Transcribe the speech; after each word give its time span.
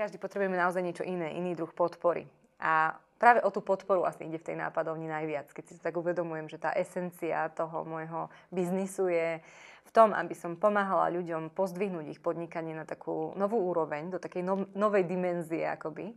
každý 0.00 0.16
potrebujeme 0.16 0.56
naozaj 0.56 0.80
niečo 0.80 1.04
iné, 1.04 1.36
iný 1.36 1.52
druh 1.52 1.68
podpory. 1.68 2.24
A 2.56 2.96
práve 3.20 3.44
o 3.44 3.52
tú 3.52 3.60
podporu 3.60 4.08
asi 4.08 4.24
ide 4.24 4.40
v 4.40 4.48
tej 4.48 4.56
nápadovni 4.56 5.04
najviac, 5.04 5.52
keď 5.52 5.64
si 5.68 5.76
tak 5.76 5.92
uvedomujem, 6.00 6.48
že 6.48 6.56
tá 6.56 6.72
esencia 6.72 7.52
toho 7.52 7.84
môjho 7.84 8.32
biznisu 8.48 9.12
je 9.12 9.44
v 9.84 9.90
tom, 9.92 10.16
aby 10.16 10.32
som 10.32 10.56
pomáhala 10.56 11.12
ľuďom 11.12 11.52
pozdvihnúť 11.52 12.16
ich 12.16 12.20
podnikanie 12.24 12.72
na 12.72 12.88
takú 12.88 13.36
novú 13.36 13.60
úroveň, 13.60 14.08
do 14.08 14.16
takej 14.16 14.40
no, 14.40 14.64
novej 14.72 15.04
dimenzie 15.04 15.68
akoby. 15.68 16.16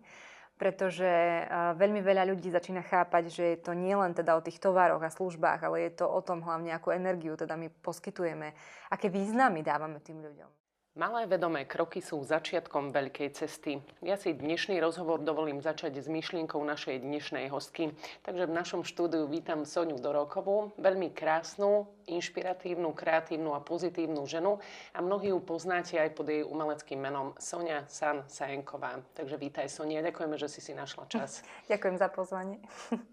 Pretože 0.55 1.43
uh, 1.43 1.73
veľmi 1.75 1.99
veľa 1.99 2.29
ľudí 2.29 2.53
začína 2.53 2.85
chápať, 2.85 3.23
že 3.33 3.43
je 3.57 3.57
to 3.67 3.73
nie 3.75 3.91
len 3.97 4.15
teda 4.15 4.37
o 4.37 4.45
tých 4.45 4.61
tovaroch 4.63 5.01
a 5.01 5.11
službách, 5.11 5.59
ale 5.65 5.89
je 5.89 5.99
to 5.99 6.05
o 6.07 6.21
tom 6.23 6.39
hlavne, 6.45 6.71
akú 6.71 6.93
energiu 6.93 7.35
teda 7.35 7.59
my 7.59 7.67
poskytujeme, 7.83 8.53
aké 8.93 9.11
významy 9.11 9.65
dávame 9.65 9.99
tým 9.99 10.23
ľuďom. 10.23 10.62
Malé 10.93 11.25
vedomé 11.25 11.65
kroky 11.65 12.05
sú 12.05 12.21
začiatkom 12.21 12.93
veľkej 12.93 13.33
cesty. 13.33 13.81
Ja 14.05 14.13
si 14.13 14.29
dnešný 14.29 14.77
rozhovor 14.77 15.25
dovolím 15.25 15.57
začať 15.57 15.97
s 15.97 16.05
myšlienkou 16.05 16.61
našej 16.61 17.01
dnešnej 17.01 17.49
hostky. 17.49 17.97
Takže 18.21 18.45
v 18.45 18.53
našom 18.53 18.85
štúdiu 18.85 19.25
vítam 19.25 19.65
Soniu 19.65 19.97
Dorokovú, 19.97 20.69
veľmi 20.77 21.09
krásnu, 21.09 21.89
inšpiratívnu, 22.05 22.93
kreatívnu 22.93 23.57
a 23.57 23.65
pozitívnu 23.65 24.21
ženu 24.29 24.61
a 24.93 25.01
mnohí 25.01 25.33
ju 25.33 25.41
poznáte 25.41 25.97
aj 25.97 26.13
pod 26.13 26.29
jej 26.29 26.45
umeleckým 26.45 27.01
menom 27.01 27.33
Sonia 27.41 27.89
San 27.89 28.29
Sajenková. 28.29 29.01
Takže 29.17 29.41
vítaj 29.41 29.73
Sonia, 29.73 30.05
ďakujeme, 30.05 30.37
že 30.37 30.45
si 30.45 30.61
si 30.61 30.77
našla 30.77 31.09
čas. 31.09 31.41
Ďakujem 31.73 31.97
za 31.97 32.13
pozvanie. 32.13 32.61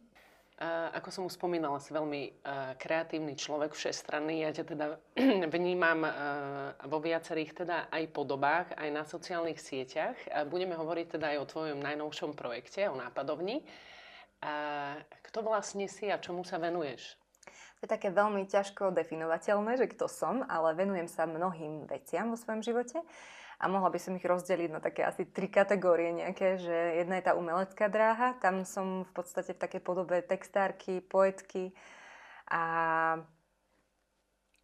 ako 0.92 1.08
som 1.08 1.22
už 1.24 1.40
spomínala, 1.40 1.80
si 1.80 1.88
veľmi 1.96 2.44
kreatívny 2.76 3.32
človek, 3.32 3.72
všestranný. 3.72 4.44
Ja 4.44 4.52
ťa 4.52 4.64
teda 4.68 4.86
vnímam 5.56 6.04
vo 6.84 6.98
viacerých 7.00 7.64
teda 7.64 7.88
aj 7.88 8.04
podobách, 8.12 8.76
aj 8.76 8.88
na 8.92 9.08
sociálnych 9.08 9.56
sieťach. 9.56 10.20
Budeme 10.52 10.76
hovoriť 10.76 11.16
teda 11.16 11.32
aj 11.32 11.38
o 11.40 11.48
tvojom 11.48 11.80
najnovšom 11.80 12.36
projekte, 12.36 12.92
o 12.92 13.00
nápadovni. 13.00 13.64
Kto 15.32 15.38
vlastne 15.40 15.88
si 15.88 16.12
a 16.12 16.20
čomu 16.20 16.44
sa 16.44 16.60
venuješ? 16.60 17.16
To 17.80 17.88
je 17.88 17.96
také 17.96 18.12
veľmi 18.12 18.44
ťažko 18.44 18.92
definovateľné, 18.92 19.80
že 19.80 19.88
kto 19.88 20.04
som, 20.12 20.44
ale 20.44 20.76
venujem 20.76 21.08
sa 21.08 21.24
mnohým 21.24 21.88
veciam 21.88 22.28
vo 22.28 22.36
svojom 22.36 22.60
živote 22.60 23.00
a 23.60 23.68
mohla 23.68 23.92
by 23.92 24.00
som 24.00 24.16
ich 24.16 24.24
rozdeliť 24.24 24.72
na 24.72 24.80
také 24.80 25.04
asi 25.04 25.28
tri 25.28 25.52
kategórie. 25.52 26.16
Nejaké, 26.16 26.56
že 26.56 27.04
jedna 27.04 27.20
je 27.20 27.28
tá 27.28 27.36
umelecká 27.36 27.92
dráha, 27.92 28.32
tam 28.40 28.64
som 28.64 29.04
v 29.04 29.12
podstate 29.12 29.52
v 29.52 29.60
takej 29.60 29.82
podobe 29.84 30.24
textárky, 30.24 31.04
poetky 31.04 31.76
a 32.48 32.64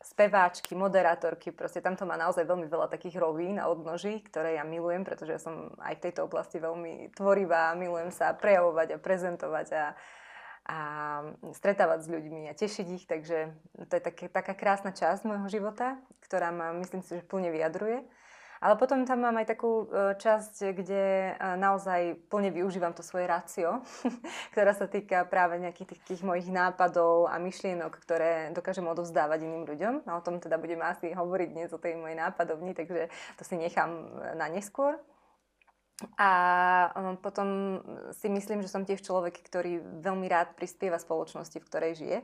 speváčky, 0.00 0.72
moderátorky, 0.78 1.50
proste 1.50 1.82
tam 1.82 1.98
to 1.98 2.06
má 2.08 2.14
naozaj 2.14 2.46
veľmi 2.46 2.70
veľa 2.70 2.88
takých 2.88 3.18
rovín 3.18 3.58
a 3.58 3.66
odnoží, 3.66 4.22
ktoré 4.22 4.54
ja 4.56 4.64
milujem, 4.64 5.02
pretože 5.02 5.34
ja 5.34 5.40
som 5.42 5.74
aj 5.82 5.98
v 5.98 6.04
tejto 6.08 6.30
oblasti 6.30 6.62
veľmi 6.62 7.10
tvorivá, 7.12 7.74
milujem 7.74 8.14
sa 8.14 8.30
prejavovať 8.32 8.96
a 8.96 9.02
prezentovať 9.02 9.66
a, 9.74 9.84
a 10.70 10.78
stretávať 11.50 12.06
s 12.06 12.12
ľuďmi 12.12 12.42
a 12.46 12.54
tešiť 12.54 12.86
ich, 12.94 13.04
takže 13.10 13.50
to 13.90 13.92
je 13.98 14.02
také, 14.02 14.30
taká 14.30 14.54
krásna 14.54 14.94
časť 14.94 15.26
môjho 15.26 15.50
života, 15.50 15.98
ktorá 16.22 16.54
ma, 16.54 16.70
myslím 16.78 17.02
si, 17.02 17.18
že 17.18 17.26
plne 17.26 17.50
vyjadruje. 17.50 18.06
Ale 18.60 18.80
potom 18.80 19.04
tam 19.04 19.20
mám 19.20 19.36
aj 19.36 19.52
takú 19.52 19.84
e, 19.84 20.16
časť, 20.16 20.72
kde 20.72 21.04
e, 21.04 21.32
naozaj 21.60 22.16
plne 22.32 22.48
využívam 22.48 22.96
to 22.96 23.04
svoje 23.04 23.28
rácio, 23.28 23.84
ktorá 24.56 24.72
sa 24.72 24.88
týka 24.88 25.28
práve 25.28 25.60
nejakých 25.60 26.00
takých 26.00 26.24
mojich 26.24 26.48
nápadov 26.48 27.28
a 27.28 27.36
myšlienok, 27.36 27.92
ktoré 28.00 28.50
dokážem 28.56 28.88
odovzdávať 28.88 29.44
iným 29.44 29.68
ľuďom. 29.68 29.94
A 30.08 30.16
o 30.16 30.24
tom 30.24 30.40
teda 30.40 30.56
budeme 30.56 30.88
asi 30.88 31.12
hovoriť 31.12 31.48
dnes 31.52 31.70
o 31.76 31.82
tej 31.82 32.00
mojej 32.00 32.16
nápadovni, 32.16 32.72
takže 32.72 33.12
to 33.36 33.42
si 33.44 33.60
nechám 33.60 33.90
e, 33.92 34.04
na 34.40 34.48
neskôr. 34.48 34.96
A 36.20 36.30
potom 37.24 37.80
si 38.12 38.28
myslím, 38.28 38.60
že 38.60 38.68
som 38.68 38.84
tiež 38.84 39.00
človek, 39.00 39.40
ktorý 39.48 39.80
veľmi 40.04 40.28
rád 40.28 40.52
prispieva 40.52 41.00
spoločnosti, 41.00 41.56
v 41.56 41.68
ktorej 41.72 41.92
žije. 41.96 42.18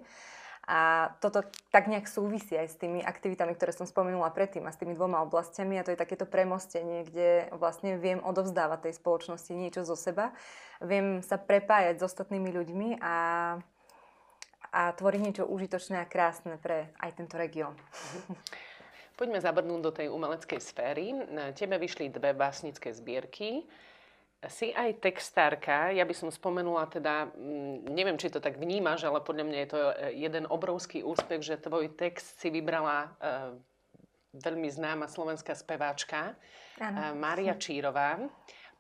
A 0.62 1.10
toto 1.18 1.42
tak 1.74 1.90
nejak 1.90 2.06
súvisí 2.06 2.54
aj 2.54 2.68
s 2.70 2.78
tými 2.78 3.02
aktivitami, 3.02 3.50
ktoré 3.58 3.74
som 3.74 3.82
spomenula 3.82 4.30
predtým 4.30 4.62
a 4.62 4.70
s 4.70 4.78
tými 4.78 4.94
dvoma 4.94 5.18
oblastiami 5.26 5.74
a 5.74 5.82
to 5.82 5.90
je 5.90 5.98
takéto 5.98 6.22
premostenie, 6.22 7.02
kde 7.02 7.50
vlastne 7.58 7.98
viem 7.98 8.22
odovzdávať 8.22 8.86
tej 8.86 8.94
spoločnosti 9.02 9.50
niečo 9.58 9.82
zo 9.82 9.98
seba, 9.98 10.30
viem 10.78 11.18
sa 11.18 11.34
prepájať 11.34 11.98
s 11.98 12.06
ostatnými 12.06 12.54
ľuďmi 12.54 12.88
a, 13.02 13.16
a 14.70 14.80
tvoriť 14.94 15.20
niečo 15.20 15.50
užitočné 15.50 15.98
a 15.98 16.06
krásne 16.06 16.54
pre 16.62 16.94
aj 17.02 17.10
tento 17.18 17.34
región. 17.34 17.74
Poďme 19.18 19.42
zabrnúť 19.42 19.80
do 19.82 19.90
tej 19.90 20.08
umeleckej 20.14 20.60
sféry. 20.62 21.10
Tebe 21.58 21.76
vyšli 21.76 22.08
dve 22.08 22.38
básnické 22.38 22.94
zbierky 22.94 23.66
si 24.50 24.74
aj 24.74 24.98
textárka, 24.98 25.94
ja 25.94 26.02
by 26.02 26.14
som 26.16 26.26
spomenula 26.26 26.90
teda, 26.90 27.30
mm, 27.30 27.86
neviem, 27.94 28.18
či 28.18 28.26
to 28.26 28.42
tak 28.42 28.58
vnímaš, 28.58 29.06
ale 29.06 29.22
podľa 29.22 29.44
mňa 29.46 29.58
je 29.62 29.68
to 29.70 29.78
e, 29.78 29.94
jeden 30.18 30.44
obrovský 30.50 31.06
úspech, 31.06 31.46
že 31.46 31.62
tvoj 31.62 31.94
text 31.94 32.42
si 32.42 32.50
vybrala 32.50 33.14
uh, 33.22 33.54
veľmi 34.34 34.66
známa 34.66 35.06
slovenská 35.06 35.54
speváčka 35.54 36.34
uh, 36.34 37.14
Mária 37.14 37.54
Čírová. 37.54 38.18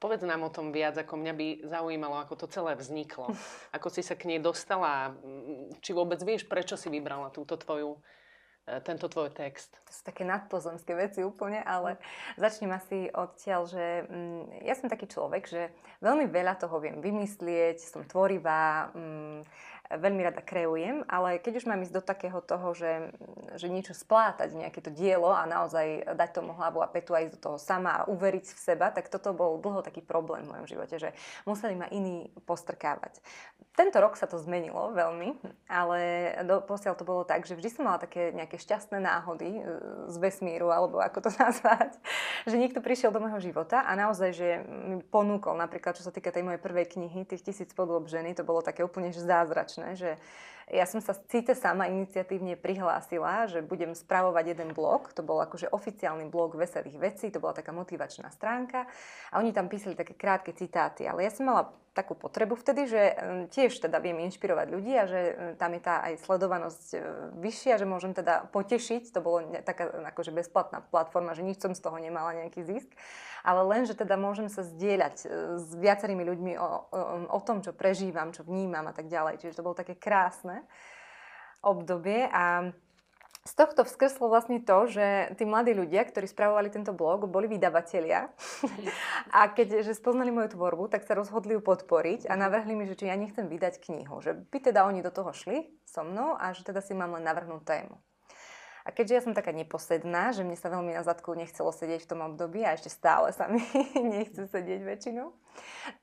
Povedz 0.02 0.26
nám 0.26 0.42
o 0.42 0.50
tom 0.50 0.74
viac, 0.74 0.98
ako 0.98 1.14
mňa 1.14 1.34
by 1.38 1.46
zaujímalo, 1.62 2.18
ako 2.18 2.34
to 2.42 2.46
celé 2.50 2.74
vzniklo. 2.74 3.30
Ako 3.76 3.86
si 3.86 4.02
sa 4.02 4.18
k 4.18 4.34
nej 4.34 4.42
dostala, 4.42 5.14
mm, 5.14 5.78
či 5.78 5.94
vôbec 5.94 6.18
vieš, 6.26 6.50
prečo 6.50 6.74
si 6.74 6.90
vybrala 6.90 7.30
túto 7.30 7.54
tvoju 7.54 7.94
E, 7.98 8.21
tento 8.86 9.10
tvoj 9.10 9.34
text? 9.34 9.74
To 9.86 9.90
sú 9.90 10.02
také 10.06 10.22
nadpozemské 10.22 10.94
veci 10.94 11.26
úplne, 11.26 11.60
ale 11.66 11.98
začnem 12.38 12.70
asi 12.72 13.10
odtiaľ, 13.10 13.66
že 13.66 14.06
mm, 14.06 14.42
ja 14.62 14.74
som 14.78 14.86
taký 14.86 15.10
človek, 15.10 15.42
že 15.50 15.62
veľmi 15.98 16.30
veľa 16.30 16.58
toho 16.62 16.78
viem 16.78 17.02
vymyslieť, 17.02 17.82
som 17.82 18.06
tvorivá, 18.06 18.94
mm, 18.94 19.40
veľmi 19.98 20.22
rada 20.24 20.40
kreujem, 20.40 21.04
ale 21.10 21.42
keď 21.42 21.62
už 21.62 21.68
mám 21.68 21.82
ísť 21.84 21.94
do 21.94 22.02
takého 22.02 22.40
toho, 22.40 22.72
že, 22.72 23.12
že 23.56 23.72
niečo 23.72 23.92
splátať, 23.92 24.56
nejaké 24.56 24.80
to 24.80 24.90
dielo 24.92 25.32
a 25.32 25.44
naozaj 25.48 26.14
dať 26.16 26.30
tomu 26.32 26.56
hlavu 26.56 26.80
a 26.80 26.88
petu 26.88 27.12
a 27.12 27.24
ísť 27.24 27.36
do 27.36 27.44
toho 27.50 27.58
sama 27.58 28.02
a 28.02 28.06
uveriť 28.08 28.46
v 28.52 28.60
seba, 28.60 28.88
tak 28.94 29.12
toto 29.12 29.36
bol 29.36 29.60
dlho 29.60 29.84
taký 29.84 30.00
problém 30.00 30.44
v 30.44 30.52
mojom 30.56 30.66
živote, 30.68 30.96
že 30.96 31.10
museli 31.44 31.76
ma 31.76 31.88
iní 31.90 32.30
postrkávať. 32.44 33.20
Tento 33.72 33.96
rok 34.04 34.20
sa 34.20 34.28
to 34.28 34.36
zmenilo 34.36 34.92
veľmi, 34.92 35.32
ale 35.64 36.00
do, 36.44 36.60
posiaľ 36.60 36.92
to 36.92 37.08
bolo 37.08 37.24
tak, 37.24 37.48
že 37.48 37.56
vždy 37.56 37.72
som 37.72 37.88
mala 37.88 37.96
také 37.96 38.28
nejaké 38.28 38.60
šťastné 38.60 39.00
náhody 39.00 39.48
e, 39.48 39.62
z 40.12 40.16
vesmíru, 40.20 40.68
alebo 40.68 41.00
ako 41.00 41.24
to 41.24 41.30
nazvať, 41.40 41.96
že 42.44 42.60
niekto 42.60 42.84
prišiel 42.84 43.16
do 43.16 43.24
môjho 43.24 43.40
života 43.40 43.80
a 43.80 43.96
naozaj, 43.96 44.30
že 44.36 44.48
mi 44.68 45.00
ponúkol, 45.00 45.56
napríklad 45.56 45.96
čo 45.96 46.04
sa 46.04 46.12
týka 46.12 46.28
tej 46.28 46.44
mojej 46.44 46.60
prvej 46.60 46.84
knihy, 46.84 47.24
tých 47.24 47.48
tisíc 47.48 47.72
podôb 47.72 48.12
ženy, 48.12 48.36
to 48.36 48.44
bolo 48.44 48.60
také 48.60 48.84
úplne 48.84 49.08
že 49.08 49.24
zázračné, 49.24 49.81
že 49.92 50.16
ja 50.72 50.88
som 50.88 51.02
sa 51.04 51.12
síce 51.12 51.52
sama 51.52 51.90
iniciatívne 51.90 52.56
prihlásila, 52.56 53.50
že 53.50 53.60
budem 53.60 53.92
spravovať 53.92 54.56
jeden 54.56 54.70
blog, 54.72 55.12
to 55.12 55.20
bol 55.20 55.42
akože 55.42 55.68
oficiálny 55.68 56.30
blog 56.32 56.56
veselých 56.56 56.96
vecí, 56.96 57.28
to 57.28 57.42
bola 57.42 57.52
taká 57.52 57.74
motivačná 57.76 58.32
stránka 58.32 58.88
a 59.28 59.42
oni 59.42 59.52
tam 59.52 59.68
písali 59.68 59.92
také 59.98 60.16
krátke 60.16 60.56
citáty, 60.56 61.04
ale 61.04 61.26
ja 61.26 61.32
som 61.34 61.50
mala 61.50 61.68
takú 61.92 62.16
potrebu 62.16 62.56
vtedy, 62.56 62.88
že 62.88 63.02
tiež 63.52 63.76
teda 63.76 64.00
viem 64.00 64.16
inšpirovať 64.24 64.66
ľudí 64.72 64.92
a 64.96 65.04
že 65.04 65.20
tam 65.60 65.76
je 65.76 65.82
tá 65.84 66.00
aj 66.00 66.24
sledovanosť 66.24 66.86
e, 66.92 66.98
vyššia, 67.36 67.76
že 67.76 67.84
môžem 67.84 68.16
teda 68.16 68.48
potešiť, 68.48 69.12
to 69.12 69.20
bolo 69.20 69.44
taká 69.60 69.92
akože 70.12 70.32
bezplatná 70.32 70.80
platforma, 70.88 71.36
že 71.36 71.44
nič 71.44 71.60
som 71.60 71.76
z 71.76 71.84
toho 71.84 72.00
nemala 72.00 72.32
nejaký 72.32 72.64
zisk, 72.64 72.88
ale 73.44 73.60
len, 73.68 73.84
že 73.84 73.92
teda 73.92 74.16
môžem 74.16 74.48
sa 74.48 74.64
zdieľať 74.64 75.16
e, 75.20 75.26
s 75.60 75.68
viacerými 75.76 76.24
ľuďmi 76.24 76.52
o, 76.56 76.64
o, 76.64 77.00
o 77.28 77.40
tom, 77.44 77.60
čo 77.60 77.76
prežívam, 77.76 78.32
čo 78.32 78.40
vnímam 78.40 78.88
a 78.88 78.96
tak 78.96 79.12
ďalej. 79.12 79.44
Čiže 79.44 79.60
to 79.60 79.66
bolo 79.68 79.76
také 79.76 80.00
krásne 80.00 80.64
obdobie 81.60 82.24
a 82.32 82.72
z 83.42 83.52
tohto 83.58 83.82
vzkrslo 83.82 84.30
vlastne 84.30 84.62
to, 84.62 84.86
že 84.86 85.34
tí 85.34 85.42
mladí 85.42 85.74
ľudia, 85.74 86.06
ktorí 86.06 86.30
spravovali 86.30 86.70
tento 86.70 86.94
blog, 86.94 87.26
boli 87.26 87.50
vydavatelia 87.50 88.30
a 89.36 89.50
keď 89.50 89.82
že 89.82 89.98
spoznali 89.98 90.30
moju 90.30 90.54
tvorbu, 90.54 90.86
tak 90.86 91.02
sa 91.02 91.18
rozhodli 91.18 91.58
ju 91.58 91.60
podporiť 91.62 92.30
a 92.30 92.38
navrhli 92.38 92.78
mi, 92.78 92.86
že 92.86 92.94
či 92.94 93.10
ja 93.10 93.18
nechcem 93.18 93.50
vydať 93.50 93.82
knihu, 93.82 94.22
že 94.22 94.38
by 94.38 94.58
teda 94.62 94.86
oni 94.86 95.02
do 95.02 95.10
toho 95.10 95.34
šli 95.34 95.74
so 95.82 96.06
mnou 96.06 96.38
a 96.38 96.54
že 96.54 96.62
teda 96.62 96.78
si 96.78 96.94
mám 96.94 97.18
len 97.18 97.26
navrhnúť 97.26 97.66
tému. 97.66 97.98
A 98.82 98.90
keďže 98.90 99.14
ja 99.14 99.22
som 99.22 99.34
taká 99.34 99.54
neposedná, 99.54 100.34
že 100.34 100.42
mne 100.42 100.58
sa 100.58 100.66
veľmi 100.66 100.90
na 100.90 101.06
zadku 101.06 101.30
nechcelo 101.38 101.70
sedieť 101.70 102.02
v 102.02 102.10
tom 102.10 102.20
období 102.26 102.66
a 102.66 102.74
ešte 102.74 102.90
stále 102.90 103.30
sa 103.30 103.46
mi 103.46 103.62
nechce 104.14 104.50
sedieť 104.50 104.80
väčšinou, 104.82 105.30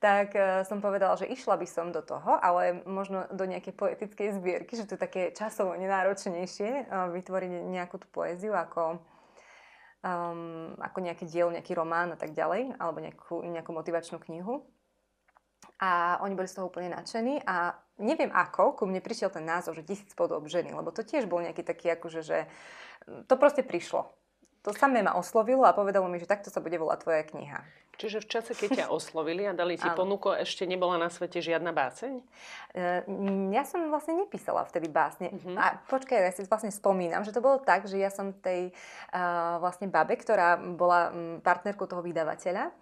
tak 0.00 0.32
uh, 0.32 0.64
som 0.64 0.80
povedala, 0.80 1.20
že 1.20 1.28
išla 1.28 1.60
by 1.60 1.66
som 1.68 1.92
do 1.92 2.00
toho, 2.00 2.40
ale 2.40 2.80
možno 2.88 3.28
do 3.28 3.44
nejakej 3.44 3.76
poetickej 3.76 4.40
zbierky, 4.40 4.80
že 4.80 4.88
to 4.88 4.96
je 4.96 5.04
také 5.04 5.22
časovo 5.36 5.76
nenáročnejšie 5.76 6.88
uh, 6.88 7.12
vytvoriť 7.12 7.52
nejakú 7.68 8.00
tú 8.00 8.08
poéziu 8.08 8.56
ako, 8.56 8.96
um, 10.00 10.72
ako 10.80 10.98
nejaké 11.04 11.28
dielo, 11.28 11.52
nejaký 11.52 11.76
román 11.76 12.16
a 12.16 12.18
tak 12.18 12.32
ďalej, 12.32 12.80
alebo 12.80 13.04
nejakú, 13.04 13.44
nejakú 13.44 13.70
motivačnú 13.76 14.16
knihu. 14.24 14.64
A 15.80 16.20
oni 16.20 16.36
boli 16.36 16.48
z 16.48 16.60
toho 16.60 16.68
úplne 16.68 16.92
nadšení 16.92 17.40
a 17.48 17.72
neviem 18.00 18.28
ako, 18.32 18.76
ku 18.76 18.84
mne 18.84 19.00
prišiel 19.00 19.32
ten 19.32 19.48
názov, 19.48 19.76
že 19.76 19.84
tisíc 19.84 20.12
podob 20.12 20.44
ženy, 20.44 20.76
lebo 20.76 20.92
to 20.92 21.00
tiež 21.00 21.24
bol 21.24 21.40
nejaký 21.40 21.64
taký 21.64 21.96
akože, 21.96 22.20
že 22.20 22.38
to 23.28 23.34
proste 23.40 23.64
prišlo. 23.64 24.12
To 24.60 24.76
samé 24.76 25.00
ma 25.00 25.16
oslovilo 25.16 25.64
a 25.64 25.72
povedalo 25.72 26.04
mi, 26.04 26.20
že 26.20 26.28
takto 26.28 26.52
sa 26.52 26.60
bude 26.60 26.76
volať 26.76 26.98
tvoja 27.00 27.24
kniha. 27.24 27.64
Čiže 28.00 28.24
v 28.24 28.28
čase, 28.32 28.52
keď 28.56 28.68
ťa 28.84 28.86
oslovili 28.96 29.44
a 29.44 29.52
dali 29.52 29.76
ti 29.76 29.88
Áno. 29.88 30.04
ponuku, 30.04 30.32
ešte 30.32 30.64
nebola 30.64 30.96
na 30.96 31.12
svete 31.12 31.44
žiadna 31.44 31.72
báseň? 31.72 32.12
E, 32.16 33.04
mm, 33.04 33.52
Ja 33.52 33.64
som 33.68 33.88
vlastne 33.92 34.16
nepísala 34.20 34.64
vtedy 34.64 34.88
básne. 34.88 35.32
Mhm. 35.32 35.56
A 35.56 35.80
počkaj, 35.88 36.16
ja 36.16 36.32
si 36.32 36.44
vlastne 36.48 36.72
spomínam, 36.72 37.24
že 37.24 37.32
to 37.32 37.44
bolo 37.44 37.60
tak, 37.60 37.84
že 37.84 38.00
ja 38.00 38.08
som 38.08 38.32
tej 38.32 38.72
uh, 39.12 39.60
vlastne 39.60 39.88
babe, 39.88 40.16
ktorá 40.16 40.56
bola 40.56 41.12
mm, 41.12 41.44
partnerkou 41.44 41.84
toho 41.84 42.00
vydavateľa, 42.00 42.72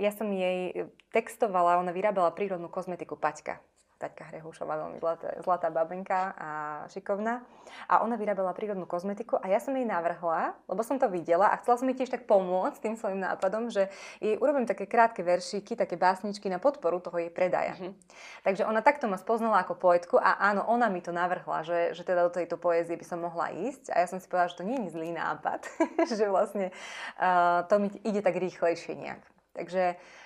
ja 0.00 0.10
som 0.16 0.32
jej 0.32 0.88
textovala, 1.12 1.80
ona 1.80 1.92
vyrábala 1.92 2.32
prírodnú 2.32 2.72
kozmetiku 2.72 3.20
Paťka. 3.20 3.60
Taťka 3.96 4.28
Hrehušová, 4.28 4.76
veľmi 4.76 5.00
zlatá, 5.00 5.32
zlatá 5.40 5.72
babenka 5.72 6.36
a 6.36 6.50
šikovná. 6.92 7.40
A 7.88 8.04
ona 8.04 8.20
vyrábala 8.20 8.52
prírodnú 8.52 8.84
kozmetiku 8.84 9.40
a 9.40 9.48
ja 9.48 9.56
som 9.56 9.72
jej 9.72 9.88
navrhla, 9.88 10.52
lebo 10.68 10.84
som 10.84 11.00
to 11.00 11.08
videla 11.08 11.48
a 11.48 11.56
chcela 11.64 11.80
som 11.80 11.88
jej 11.88 12.04
tiež 12.04 12.12
tak 12.12 12.28
pomôcť 12.28 12.76
tým 12.76 12.94
svojim 13.00 13.24
nápadom, 13.24 13.72
že 13.72 13.88
jej 14.20 14.36
urobím 14.36 14.68
také 14.68 14.84
krátke 14.84 15.24
veršíky, 15.24 15.80
také 15.80 15.96
básničky 15.96 16.52
na 16.52 16.60
podporu 16.60 17.00
toho 17.00 17.16
jej 17.16 17.32
predaja. 17.32 17.80
Mhm. 17.80 17.96
Takže 18.44 18.68
ona 18.68 18.84
takto 18.84 19.08
ma 19.08 19.16
spoznala 19.16 19.64
ako 19.64 19.80
poetku 19.80 20.20
a 20.20 20.44
áno, 20.44 20.68
ona 20.68 20.92
mi 20.92 21.00
to 21.00 21.16
navrhla, 21.16 21.64
že, 21.64 21.96
že 21.96 22.04
teda 22.04 22.28
do 22.28 22.36
tejto 22.36 22.60
poézie 22.60 23.00
by 23.00 23.06
som 23.08 23.24
mohla 23.24 23.48
ísť 23.48 23.96
a 23.96 24.04
ja 24.04 24.06
som 24.12 24.20
si 24.20 24.28
povedala, 24.28 24.52
že 24.52 24.60
to 24.60 24.68
nie 24.68 24.76
je 24.86 24.92
zlý 24.92 25.16
nápad, 25.16 25.64
že 26.20 26.28
vlastne 26.28 26.68
uh, 27.16 27.64
to 27.64 27.80
mi 27.80 27.88
ide 28.04 28.20
tak 28.20 28.36
rýchlejšie 28.36 28.92
nejak. 28.92 29.24
Takže 29.56 29.96
uh, 29.96 30.25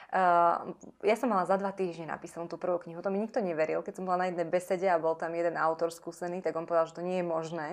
ja 1.07 1.15
som 1.15 1.31
mala 1.31 1.47
za 1.47 1.55
dva 1.55 1.71
týždne 1.71 2.11
napísanú 2.11 2.51
tú 2.51 2.59
prvú 2.59 2.83
knihu, 2.83 2.99
to 2.99 3.15
mi 3.15 3.23
nikto 3.23 3.39
neveril, 3.39 3.87
keď 3.87 4.03
som 4.03 4.07
bola 4.07 4.27
na 4.27 4.29
jednej 4.35 4.49
besede 4.49 4.91
a 4.91 4.99
bol 4.99 5.15
tam 5.15 5.31
jeden 5.31 5.55
autor 5.55 5.95
skúsený, 5.95 6.43
tak 6.43 6.59
on 6.59 6.67
povedal, 6.67 6.91
že 6.91 6.99
to 6.99 7.07
nie 7.07 7.23
je 7.23 7.27
možné. 7.27 7.69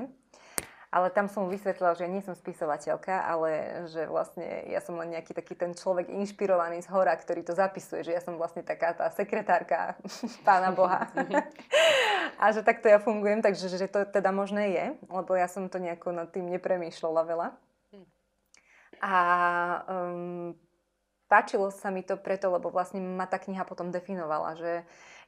Ale 0.87 1.11
tam 1.11 1.27
som 1.27 1.43
mu 1.43 1.51
vysvetlila, 1.51 1.99
že 1.99 2.07
ja 2.07 2.13
nie 2.13 2.23
som 2.23 2.31
spisovateľka, 2.31 3.27
ale 3.27 3.83
že 3.91 4.07
vlastne 4.07 4.63
ja 4.71 4.79
som 4.79 4.95
len 4.95 5.11
nejaký 5.11 5.35
taký 5.35 5.51
ten 5.51 5.75
človek 5.75 6.07
inšpirovaný 6.07 6.79
z 6.79 6.87
hora, 6.95 7.11
ktorý 7.11 7.43
to 7.43 7.51
zapisuje, 7.51 8.07
že 8.07 8.15
ja 8.15 8.23
som 8.23 8.39
vlastne 8.39 8.63
taká 8.63 8.95
tá 8.95 9.11
sekretárka 9.11 9.99
pána 10.47 10.71
Boha. 10.71 11.11
A 12.41 12.53
že 12.55 12.63
takto 12.63 12.87
ja 12.87 13.03
fungujem, 13.03 13.43
takže 13.43 13.67
že 13.67 13.89
to 13.91 14.07
teda 14.07 14.31
možné 14.31 14.71
je, 14.71 14.85
lebo 15.11 15.35
ja 15.35 15.49
som 15.51 15.67
to 15.67 15.81
nejako 15.81 16.15
nad 16.15 16.31
tým 16.31 16.47
nepremýšľala 16.55 17.21
veľa. 17.25 17.47
A 19.03 19.13
um, 19.89 20.55
páčilo 21.27 21.69
sa 21.69 21.91
mi 21.91 22.01
to 22.01 22.15
preto, 22.15 22.49
lebo 22.49 22.71
vlastne 22.71 22.99
ma 23.03 23.27
tá 23.27 23.37
kniha 23.37 23.67
potom 23.67 23.91
definovala, 23.91 24.55
že 24.57 24.71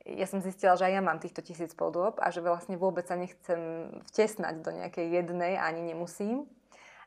ja 0.07 0.25
som 0.25 0.39
zistila, 0.39 0.79
že 0.79 0.87
aj 0.87 0.93
ja 0.95 1.01
mám 1.03 1.19
týchto 1.19 1.43
tisíc 1.43 1.75
podôb 1.75 2.17
a 2.23 2.31
že 2.31 2.39
vlastne 2.39 2.79
vôbec 2.79 3.05
sa 3.05 3.19
nechcem 3.19 3.91
vtesnať 4.11 4.63
do 4.63 4.71
nejakej 4.71 5.05
jednej, 5.11 5.59
ani 5.59 5.83
nemusím. 5.83 6.47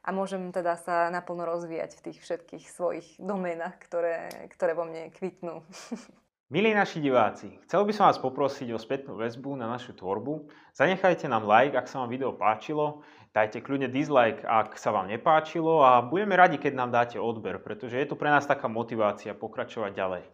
A 0.03 0.11
môžem 0.11 0.51
teda 0.51 0.75
sa 0.77 1.09
naplno 1.15 1.47
rozvíjať 1.47 1.95
v 1.95 2.05
tých 2.11 2.19
všetkých 2.27 2.65
svojich 2.69 3.09
doménach, 3.23 3.79
ktoré, 3.79 4.29
ktoré 4.51 4.75
vo 4.75 4.83
mne 4.83 5.15
kvitnú. 5.15 5.63
Milí 6.53 6.77
naši 6.77 7.01
diváci, 7.01 7.49
chcel 7.65 7.81
by 7.89 7.97
som 7.97 8.05
vás 8.13 8.21
poprosiť 8.21 8.77
o 8.77 8.83
spätnú 8.83 9.17
väzbu 9.17 9.57
na 9.57 9.65
našu 9.73 9.97
tvorbu. 9.97 10.53
Zanechajte 10.77 11.25
nám 11.25 11.49
like, 11.49 11.73
ak 11.73 11.89
sa 11.89 12.05
vám 12.05 12.13
video 12.13 12.37
páčilo, 12.37 13.01
dajte 13.33 13.65
kľudne 13.65 13.89
dislike, 13.89 14.45
ak 14.45 14.77
sa 14.77 14.93
vám 14.93 15.09
nepáčilo 15.09 15.81
a 15.81 16.05
budeme 16.05 16.37
radi, 16.37 16.61
keď 16.61 16.73
nám 16.77 16.91
dáte 16.93 17.17
odber, 17.17 17.59
pretože 17.59 17.97
je 17.97 18.07
to 18.09 18.17
pre 18.17 18.29
nás 18.29 18.45
taká 18.45 18.69
motivácia 18.69 19.33
pokračovať 19.33 19.93
ďalej. 19.93 20.25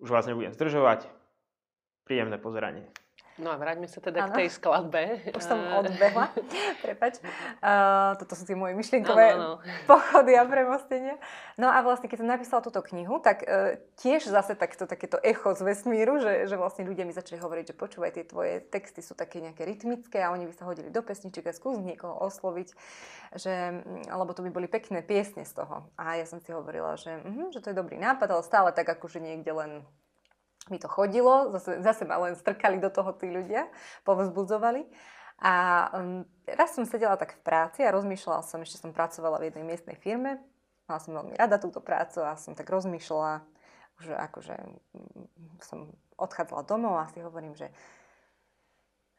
Už 0.00 0.08
vás 0.12 0.28
nebudem 0.28 0.52
zdržovať, 0.52 1.08
príjemné 2.04 2.36
pozeranie. 2.40 2.88
No 3.36 3.52
a 3.52 3.60
vráťme 3.60 3.84
sa 3.84 4.00
teda 4.00 4.24
Áno. 4.24 4.32
k 4.32 4.44
tej 4.44 4.48
skladbe. 4.48 5.20
Už 5.36 5.44
som 5.44 5.60
Eh, 5.60 5.76
odbehla, 5.76 6.32
prepač. 6.84 7.20
Uh, 7.60 8.16
toto 8.16 8.32
sú 8.32 8.48
tie 8.48 8.56
moje 8.56 8.72
myšlienkové 8.72 9.36
Áno, 9.36 9.60
áno. 9.60 9.84
pochody 9.84 10.32
a 10.32 10.48
premostenia. 10.48 11.20
No 11.60 11.68
a 11.68 11.84
vlastne, 11.84 12.08
keď 12.08 12.24
som 12.24 12.28
napísala 12.32 12.64
túto 12.64 12.80
knihu, 12.80 13.20
tak 13.20 13.44
uh, 13.44 13.76
tiež 14.00 14.24
zase 14.24 14.56
takto, 14.56 14.88
takéto 14.88 15.20
echo 15.20 15.52
z 15.52 15.60
vesmíru, 15.68 16.16
že, 16.16 16.48
že 16.48 16.56
vlastne 16.56 16.88
ľudia 16.88 17.04
mi 17.04 17.12
začali 17.12 17.36
hovoriť, 17.36 17.72
že 17.72 17.74
počúvaj, 17.76 18.16
tie 18.16 18.24
tvoje 18.24 18.64
texty 18.72 19.04
sú 19.04 19.12
také 19.12 19.44
nejaké 19.44 19.68
rytmické 19.68 20.24
a 20.24 20.32
oni 20.32 20.48
by 20.48 20.54
sa 20.56 20.64
hodili 20.64 20.88
do 20.88 21.04
pesničiek 21.04 21.44
a 21.44 21.52
skús 21.52 21.76
niekoho 21.76 22.16
osloviť, 22.16 22.72
že, 23.36 23.84
mm, 23.84 24.16
lebo 24.16 24.32
to 24.32 24.40
by 24.48 24.50
boli 24.52 24.64
pekné 24.64 25.04
piesne 25.04 25.44
z 25.44 25.52
toho. 25.60 25.84
A 26.00 26.16
ja 26.16 26.24
som 26.24 26.40
si 26.40 26.56
hovorila, 26.56 26.96
že, 26.96 27.20
uh, 27.20 27.52
že 27.52 27.60
to 27.60 27.68
je 27.68 27.76
dobrý 27.76 28.00
nápad, 28.00 28.32
ale 28.32 28.42
stále 28.48 28.72
tak 28.72 28.88
akože 28.88 29.20
niekde 29.20 29.52
len 29.52 29.72
mi 30.70 30.78
to 30.82 30.88
chodilo, 30.90 31.54
zase, 31.54 31.82
zase 31.82 32.02
ma 32.04 32.18
len 32.18 32.34
strkali 32.34 32.82
do 32.82 32.90
toho 32.90 33.14
tí 33.14 33.30
ľudia, 33.30 33.70
povzbudzovali. 34.02 34.86
A 35.44 35.52
um, 35.92 36.24
raz 36.48 36.72
som 36.72 36.88
sedela 36.88 37.20
tak 37.20 37.36
v 37.36 37.44
práci 37.44 37.84
a 37.84 37.92
rozmýšľala 37.92 38.40
som, 38.40 38.64
ešte 38.64 38.80
som 38.80 38.96
pracovala 38.96 39.36
v 39.36 39.52
jednej 39.52 39.68
miestnej 39.68 39.96
firme, 40.00 40.40
mala 40.88 41.00
som 41.02 41.12
veľmi 41.12 41.36
rada 41.36 41.60
túto 41.60 41.84
prácu 41.84 42.24
a 42.24 42.40
som 42.40 42.56
tak 42.56 42.70
rozmýšľala, 42.72 43.44
že 44.00 44.14
akože 44.16 44.56
mm, 44.96 45.60
som 45.60 45.92
odchádzala 46.16 46.64
domov 46.64 46.96
a 46.96 47.10
si 47.12 47.20
hovorím, 47.20 47.52
že 47.52 47.68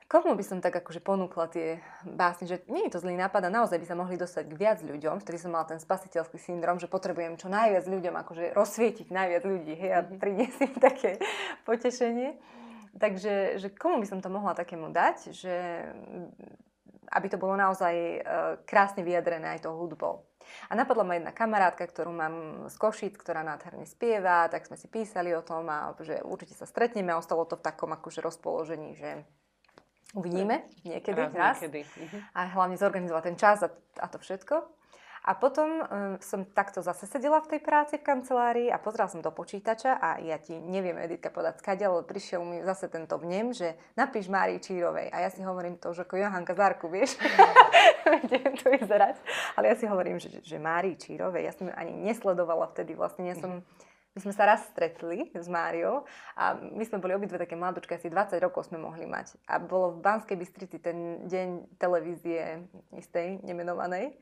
komu 0.08 0.40
by 0.40 0.44
som 0.44 0.64
tak 0.64 0.72
akože 0.80 1.04
ponúkla 1.04 1.52
tie 1.52 1.84
básne, 2.08 2.48
že 2.48 2.64
nie 2.72 2.88
je 2.88 2.96
to 2.96 3.04
zlý 3.04 3.20
nápad 3.20 3.48
a 3.48 3.54
naozaj 3.54 3.76
by 3.76 3.88
sa 3.88 4.00
mohli 4.00 4.16
dostať 4.16 4.48
k 4.48 4.56
viac 4.56 4.80
ľuďom, 4.80 5.20
vtedy 5.20 5.38
som 5.38 5.52
mala 5.52 5.68
ten 5.68 5.84
spasiteľský 5.84 6.40
syndrom, 6.40 6.80
že 6.80 6.88
potrebujem 6.88 7.36
čo 7.36 7.52
najviac 7.52 7.84
ľuďom 7.86 8.16
akože 8.16 8.56
rozsvietiť 8.56 9.08
najviac 9.12 9.44
ľudí 9.44 9.74
hej, 9.76 9.92
a 9.92 10.00
priniesť 10.08 10.60
im 10.64 10.76
také 10.88 11.20
potešenie. 11.68 12.40
Takže 12.98 13.62
že 13.62 13.68
komu 13.76 14.02
by 14.02 14.08
som 14.10 14.20
to 14.24 14.32
mohla 14.32 14.58
takému 14.58 14.90
dať, 14.90 15.36
že 15.36 15.56
aby 17.08 17.28
to 17.30 17.38
bolo 17.40 17.56
naozaj 17.56 17.94
e, 17.94 18.20
krásne 18.68 19.06
vyjadrené 19.06 19.56
aj 19.56 19.70
tou 19.70 19.78
hudbou. 19.80 20.28
A 20.72 20.76
napadla 20.76 21.04
ma 21.04 21.20
jedna 21.20 21.36
kamarátka, 21.36 21.84
ktorú 21.84 22.12
mám 22.12 22.36
z 22.72 22.76
Košic, 22.80 23.20
ktorá 23.20 23.44
nádherne 23.44 23.84
spieva, 23.84 24.48
tak 24.48 24.64
sme 24.64 24.80
si 24.80 24.88
písali 24.88 25.36
o 25.36 25.44
tom 25.44 25.68
a 25.68 25.92
že 26.00 26.24
určite 26.24 26.56
sa 26.56 26.64
stretneme 26.64 27.12
a 27.12 27.20
ostalo 27.20 27.44
to 27.44 27.60
v 27.60 27.66
takom 27.68 27.92
akože 27.92 28.24
rozpoložení, 28.24 28.96
že 28.96 29.28
uvidíme 30.16 30.64
niekedy 30.88 31.20
raz, 31.20 31.34
Raz 31.36 31.58
niekedy. 31.60 31.84
Mhm. 31.84 32.18
a 32.32 32.40
hlavne 32.54 32.78
zorganizovať 32.80 33.24
ten 33.34 33.38
čas 33.40 33.58
a, 33.66 33.70
a 34.00 34.08
to 34.08 34.22
všetko. 34.22 34.78
A 35.28 35.36
potom 35.36 35.84
um, 35.84 36.16
som 36.24 36.48
takto 36.48 36.80
zase 36.80 37.04
sedela 37.04 37.44
v 37.44 37.52
tej 37.52 37.60
práci 37.60 38.00
v 38.00 38.08
kancelárii 38.08 38.72
a 38.72 38.80
pozrela 38.80 39.12
som 39.12 39.20
do 39.20 39.28
počítača 39.28 40.00
a 40.00 40.24
ja 40.24 40.40
ti 40.40 40.56
neviem, 40.56 40.96
Editka, 41.04 41.28
podať 41.28 41.60
skadiaľ, 41.60 42.00
ale 42.00 42.04
prišiel 42.08 42.40
mi 42.48 42.64
zase 42.64 42.88
tento 42.88 43.20
vnem, 43.20 43.52
že 43.52 43.76
napíš 44.00 44.32
Márii 44.32 44.64
Čírovej. 44.64 45.12
A 45.12 45.28
ja 45.28 45.30
si 45.34 45.44
hovorím 45.44 45.76
to 45.84 45.92
už 45.92 46.08
ako 46.08 46.16
Johanka 46.16 46.56
Zárku, 46.56 46.88
vieš? 46.88 47.20
Neviem 48.32 48.56
to 48.56 48.72
vyzerať. 48.72 49.20
Ale 49.60 49.68
ja 49.68 49.76
si 49.76 49.84
hovorím, 49.84 50.16
že, 50.16 50.32
že 50.40 50.56
Márii 50.64 50.96
Čírovej. 50.96 51.44
Ja 51.44 51.52
som 51.52 51.68
ju 51.68 51.76
ani 51.76 51.92
nesledovala 51.92 52.72
vtedy. 52.72 52.96
Vlastne 52.96 53.28
ja 53.28 53.36
som, 53.36 53.68
my 54.18 54.26
sme 54.26 54.34
sa 54.34 54.50
raz 54.50 54.66
stretli 54.74 55.30
s 55.38 55.46
Máriou 55.46 56.02
a 56.34 56.58
my 56.58 56.82
sme 56.82 56.98
boli 56.98 57.14
obidve 57.14 57.38
také 57.38 57.54
mladočky, 57.54 57.94
asi 57.94 58.10
20 58.10 58.42
rokov 58.42 58.66
sme 58.66 58.82
mohli 58.82 59.06
mať. 59.06 59.38
A 59.46 59.62
bolo 59.62 59.94
v 59.94 60.02
Banskej 60.02 60.34
Bystrici 60.34 60.82
ten 60.82 61.30
deň 61.30 61.78
televízie 61.78 62.66
istej, 62.98 63.46
nemenovanej. 63.46 64.18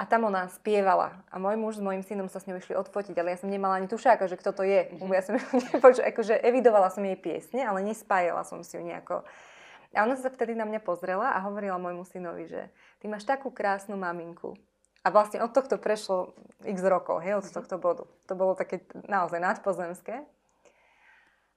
A 0.00 0.08
tam 0.08 0.24
ona 0.26 0.48
spievala. 0.48 1.20
A 1.28 1.36
môj 1.36 1.60
muž 1.60 1.78
s 1.78 1.84
mojim 1.84 2.00
synom 2.00 2.32
sa 2.32 2.40
s 2.40 2.48
ňou 2.48 2.56
išli 2.56 2.72
odfotiť, 2.74 3.14
ale 3.20 3.36
ja 3.36 3.38
som 3.38 3.52
nemala 3.52 3.76
ani 3.76 3.92
tušáka, 3.92 4.24
že 4.24 4.40
kto 4.40 4.56
to 4.56 4.64
je. 4.64 4.88
Mhm. 4.96 5.12
Ja 5.12 5.20
som 5.20 5.36
ju 5.36 5.44
nepočula, 5.68 6.08
akože 6.08 6.40
evidovala 6.40 6.88
som 6.88 7.04
jej 7.04 7.20
piesne, 7.20 7.60
ale 7.60 7.84
nespájala 7.84 8.40
som 8.48 8.64
si 8.64 8.80
ju 8.80 8.82
nejako. 8.82 9.20
A 9.94 10.02
ona 10.02 10.16
sa 10.16 10.32
vtedy 10.32 10.56
na 10.56 10.64
mňa 10.64 10.80
pozrela 10.80 11.36
a 11.36 11.44
hovorila 11.44 11.76
môjmu 11.76 12.02
synovi, 12.08 12.48
že 12.48 12.72
ty 12.98 13.06
máš 13.06 13.28
takú 13.28 13.52
krásnu 13.52 13.94
maminku. 14.00 14.56
A 15.04 15.12
vlastne 15.12 15.44
od 15.44 15.52
tohto 15.52 15.76
prešlo 15.76 16.32
x 16.64 16.80
rokov, 16.80 17.20
hej, 17.20 17.36
od 17.36 17.44
tohto 17.44 17.76
bodu. 17.76 18.08
To 18.24 18.32
bolo 18.32 18.56
také 18.56 18.80
naozaj 19.04 19.36
nadpozemské. 19.36 20.24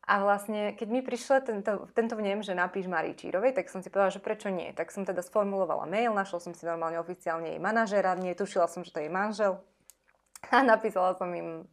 A 0.08 0.24
vlastne, 0.24 0.72
keď 0.76 0.88
mi 0.88 1.04
prišla 1.04 1.44
tento, 1.44 1.88
tento 1.92 2.16
vnem, 2.16 2.40
že 2.40 2.56
napíš 2.56 2.88
Marii 2.88 3.16
Čírovej, 3.16 3.52
tak 3.52 3.68
som 3.68 3.84
si 3.84 3.92
povedala, 3.92 4.16
že 4.16 4.24
prečo 4.24 4.48
nie. 4.48 4.72
Tak 4.72 4.88
som 4.92 5.04
teda 5.04 5.20
sformulovala 5.20 5.84
mail, 5.84 6.16
našla 6.16 6.40
som 6.40 6.56
si 6.56 6.64
normálne 6.64 6.96
oficiálne 6.96 7.56
jej 7.56 7.60
manažera, 7.60 8.16
netušila 8.16 8.72
som, 8.72 8.88
že 8.88 8.96
to 8.96 9.04
je 9.04 9.12
manžel. 9.12 9.60
A 10.56 10.64
napísala 10.64 11.12
som 11.16 11.28
im 11.36 11.68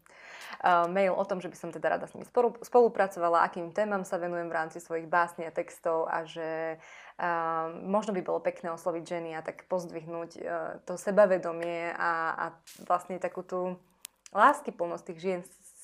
mail 0.88 1.12
o 1.12 1.24
tom, 1.28 1.44
že 1.44 1.52
by 1.52 1.56
som 1.56 1.70
teda 1.70 1.98
rada 1.98 2.08
s 2.08 2.16
nimi 2.16 2.24
spolu, 2.24 2.56
spolupracovala, 2.64 3.44
akým 3.44 3.68
témam 3.70 4.02
sa 4.02 4.16
venujem 4.16 4.48
v 4.48 4.56
rámci 4.56 4.78
svojich 4.80 5.04
básní 5.04 5.44
a 5.44 5.52
textov 5.52 6.08
a 6.08 6.24
že 6.24 6.80
uh, 7.20 7.68
možno 7.84 8.16
by 8.16 8.24
bolo 8.24 8.40
pekné 8.40 8.72
osloviť 8.72 9.04
ženy 9.04 9.30
a 9.36 9.44
tak 9.44 9.68
pozdvihnúť 9.68 10.30
uh, 10.40 10.44
to 10.88 10.96
sebavedomie 10.96 11.92
a, 11.92 12.32
a 12.32 12.44
vlastne 12.88 13.20
takú 13.20 13.44
tú 13.44 13.76
láskyplnosť 14.32 15.04
tých 15.12 15.20
žien 15.20 15.40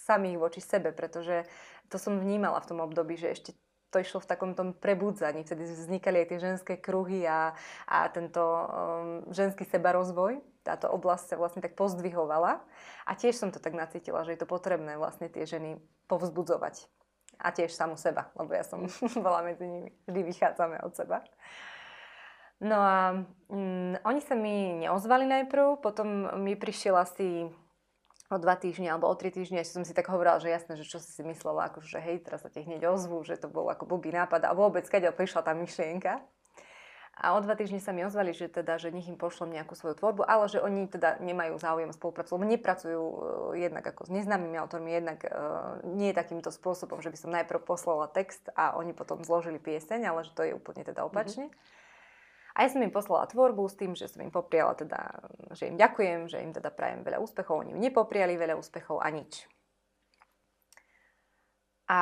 samých 0.08 0.40
voči 0.40 0.60
sebe, 0.64 0.90
pretože 0.90 1.44
to 1.92 2.00
som 2.00 2.18
vnímala 2.18 2.58
v 2.64 2.68
tom 2.75 2.78
období, 2.80 3.14
že 3.20 3.37
ešte 3.37 3.50
to 3.90 3.99
išlo 3.99 4.22
v 4.22 4.30
takom 4.30 4.54
tom 4.54 4.70
prebudzaní. 4.70 5.42
Vtedy 5.42 5.66
vznikali 5.66 6.22
aj 6.22 6.28
tie 6.30 6.38
ženské 6.38 6.75
kruhy 6.78 7.26
a, 7.26 7.52
a 7.90 8.06
tento 8.08 8.38
um, 8.40 9.26
ženský 9.34 9.66
sebarozvoj. 9.66 10.38
Táto 10.61 10.93
oblasť 10.93 11.35
sa 11.35 11.37
vlastne 11.40 11.64
tak 11.64 11.76
pozdvihovala. 11.76 12.61
A 13.09 13.12
tiež 13.17 13.37
som 13.37 13.49
to 13.49 13.62
tak 13.62 13.73
nacítila, 13.73 14.25
že 14.29 14.37
je 14.37 14.40
to 14.45 14.49
potrebné 14.49 15.00
vlastne 15.00 15.33
tie 15.33 15.49
ženy 15.49 15.81
povzbudzovať. 16.07 16.85
A 17.40 17.49
tiež 17.55 17.73
samu 17.73 17.97
seba, 17.97 18.29
lebo 18.37 18.52
ja 18.52 18.64
som 18.64 18.85
bola 19.25 19.40
medzi 19.40 19.64
nimi. 19.64 19.90
Vždy 20.05 20.21
vychádzame 20.29 20.85
od 20.85 20.93
seba. 20.93 21.25
No 22.61 22.76
a 22.76 22.97
mm, 23.49 24.05
oni 24.05 24.21
sa 24.21 24.37
mi 24.37 24.85
neozvali 24.85 25.25
najprv, 25.25 25.81
potom 25.81 26.29
mi 26.45 26.52
prišiel 26.52 26.93
asi 26.93 27.49
o 28.29 28.37
dva 28.37 28.55
týždne 28.55 28.93
alebo 28.93 29.09
o 29.09 29.17
tri 29.17 29.33
týždne, 29.33 29.64
ešte 29.64 29.81
som 29.81 29.85
si 29.88 29.97
tak 29.97 30.07
hovorila, 30.12 30.38
že 30.38 30.52
jasné, 30.52 30.76
že 30.76 30.87
čo 30.87 31.02
si 31.02 31.11
si 31.11 31.25
myslela, 31.25 31.73
ako, 31.73 31.83
že 31.83 31.99
hej, 31.99 32.23
teraz 32.23 32.47
sa 32.47 32.52
ti 32.52 32.62
hneď 32.62 32.87
ozvu, 32.93 33.25
že 33.26 33.40
to 33.40 33.49
bol 33.50 33.67
ako 33.67 33.90
blbý 33.90 34.14
nápad 34.14 34.47
a 34.47 34.52
vôbec, 34.55 34.85
keď 34.87 35.11
prišla 35.17 35.40
tá 35.40 35.57
myšlienka. 35.57 36.23
A 37.21 37.37
o 37.37 37.39
dva 37.45 37.53
týždne 37.53 37.85
sa 37.85 37.93
mi 37.93 38.00
ozvali, 38.00 38.33
že 38.33 38.49
teda, 38.49 38.81
že 38.81 38.89
nech 38.89 39.05
im 39.05 39.21
pošlem 39.21 39.53
nejakú 39.53 39.77
svoju 39.77 39.93
tvorbu, 40.00 40.25
ale 40.25 40.49
že 40.49 40.57
oni 40.57 40.89
teda 40.89 41.21
nemajú 41.21 41.61
záujem 41.61 41.93
spolupracovať, 41.93 42.33
lebo 42.33 42.49
nepracujú 42.49 43.03
uh, 43.05 43.15
jednak 43.61 43.85
ako 43.85 44.09
s 44.09 44.11
neznámymi 44.17 44.57
autormi, 44.57 44.89
jednak 44.89 45.29
uh, 45.29 45.85
nie 45.85 46.17
takýmto 46.17 46.49
spôsobom, 46.49 47.05
že 47.05 47.12
by 47.12 47.19
som 47.21 47.37
najprv 47.37 47.61
poslala 47.61 48.09
text 48.09 48.49
a 48.57 48.73
oni 48.81 48.97
potom 48.97 49.21
zložili 49.21 49.61
pieseň, 49.61 50.00
ale 50.09 50.25
že 50.25 50.33
to 50.33 50.49
je 50.49 50.57
úplne 50.57 50.81
teda 50.81 51.05
opačne. 51.05 51.53
Mm-hmm. 51.53 52.57
A 52.57 52.59
ja 52.65 52.69
som 52.73 52.81
im 52.81 52.91
poslala 52.91 53.29
tvorbu 53.29 53.69
s 53.69 53.77
tým, 53.77 53.93
že 53.93 54.09
som 54.09 54.25
im 54.25 54.33
popriala 54.33 54.73
teda, 54.73 55.21
že 55.53 55.69
im 55.69 55.77
ďakujem, 55.77 56.25
že 56.25 56.41
im 56.41 56.57
teda 56.57 56.73
prajem 56.73 57.05
veľa 57.05 57.21
úspechov, 57.21 57.62
oni 57.62 57.77
mi 57.77 57.85
nepopriali 57.85 58.35
veľa 58.41 58.57
úspechov 58.57 58.97
a 58.97 59.09
nič. 59.12 59.45
A 61.85 61.99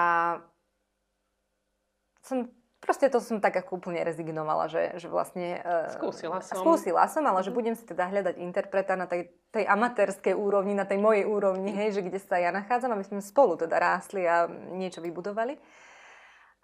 som 2.23 2.49
Proste 2.79 3.11
to 3.11 3.19
som 3.19 3.43
tak 3.43 3.59
ako 3.59 3.83
úplne 3.83 4.07
rezignovala, 4.07 4.71
že, 4.71 4.95
že 5.03 5.11
vlastne... 5.11 5.59
Uh, 5.67 5.91
skúsila 5.99 6.39
som. 6.39 6.63
Skúsila 6.63 7.05
som, 7.11 7.27
ale 7.27 7.43
že 7.43 7.51
mhm. 7.51 7.57
budem 7.59 7.75
si 7.75 7.83
teda 7.83 8.07
hľadať 8.07 8.39
interpreta 8.39 8.95
na 8.95 9.11
tej, 9.11 9.35
tej 9.51 9.67
amatérskej 9.67 10.35
úrovni, 10.35 10.79
na 10.79 10.87
tej 10.87 11.03
mojej 11.03 11.27
úrovni, 11.27 11.75
hej, 11.75 11.99
že 11.99 12.07
kde 12.07 12.23
sa 12.23 12.39
ja 12.39 12.55
nachádzam, 12.55 12.95
aby 12.95 13.03
sme 13.03 13.19
spolu 13.19 13.59
teda 13.59 13.77
rástli 13.83 14.23
a 14.25 14.47
niečo 14.51 15.03
vybudovali. 15.03 15.59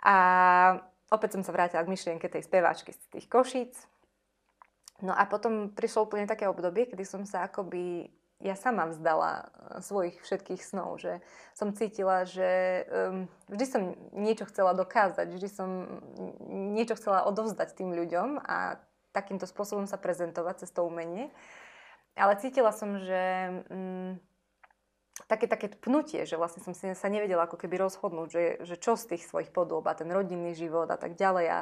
A 0.05 0.17
opäť 1.11 1.35
som 1.35 1.43
sa 1.43 1.51
vrátila 1.51 1.83
k 1.83 1.91
myšlienke 1.91 2.31
tej 2.31 2.47
speváčky 2.47 2.95
z 2.95 3.01
tých 3.11 3.27
košíc. 3.27 3.75
No 5.03 5.11
a 5.11 5.27
potom 5.27 5.75
prišlo 5.75 6.07
úplne 6.07 6.31
také 6.31 6.47
obdobie, 6.47 6.87
kedy 6.87 7.03
som 7.03 7.27
sa 7.27 7.51
akoby 7.51 8.07
ja 8.45 8.55
sama 8.55 8.87
vzdala 8.93 9.49
eh, 9.49 9.81
svojich 9.81 10.21
všetkých 10.21 10.61
snov, 10.61 11.01
že 11.01 11.25
som 11.57 11.73
cítila, 11.73 12.29
že 12.29 12.85
um, 12.87 13.31
vždy 13.49 13.65
som 13.65 13.83
niečo 14.13 14.45
chcela 14.53 14.77
dokázať, 14.77 15.33
vždy 15.33 15.49
som 15.49 15.69
niečo 16.51 17.01
chcela 17.01 17.25
odovzdať 17.25 17.73
tým 17.73 17.97
ľuďom 17.97 18.43
a 18.45 18.79
takýmto 19.17 19.49
spôsobom 19.49 19.89
sa 19.89 19.97
prezentovať 19.97 20.67
cez 20.67 20.71
to 20.75 20.85
umenie. 20.85 21.33
Ale 22.15 22.39
cítila 22.39 22.71
som, 22.71 22.99
že 22.99 23.23
um, 23.71 24.19
také, 25.27 25.47
také 25.47 25.71
pnutie, 25.71 26.27
že 26.27 26.37
vlastne 26.37 26.63
som 26.63 26.75
si 26.75 26.91
sa 26.93 27.09
nevedela 27.09 27.47
ako 27.47 27.57
keby 27.59 27.79
rozhodnúť, 27.81 28.29
že, 28.29 28.45
že 28.67 28.77
čo 28.77 28.99
z 28.99 29.15
tých 29.15 29.25
svojich 29.27 29.51
podôb 29.55 29.87
a 29.87 29.97
ten 29.97 30.11
rodinný 30.11 30.59
život 30.59 30.91
a 30.91 30.99
tak 30.99 31.15
ďalej 31.15 31.47
a 31.51 31.59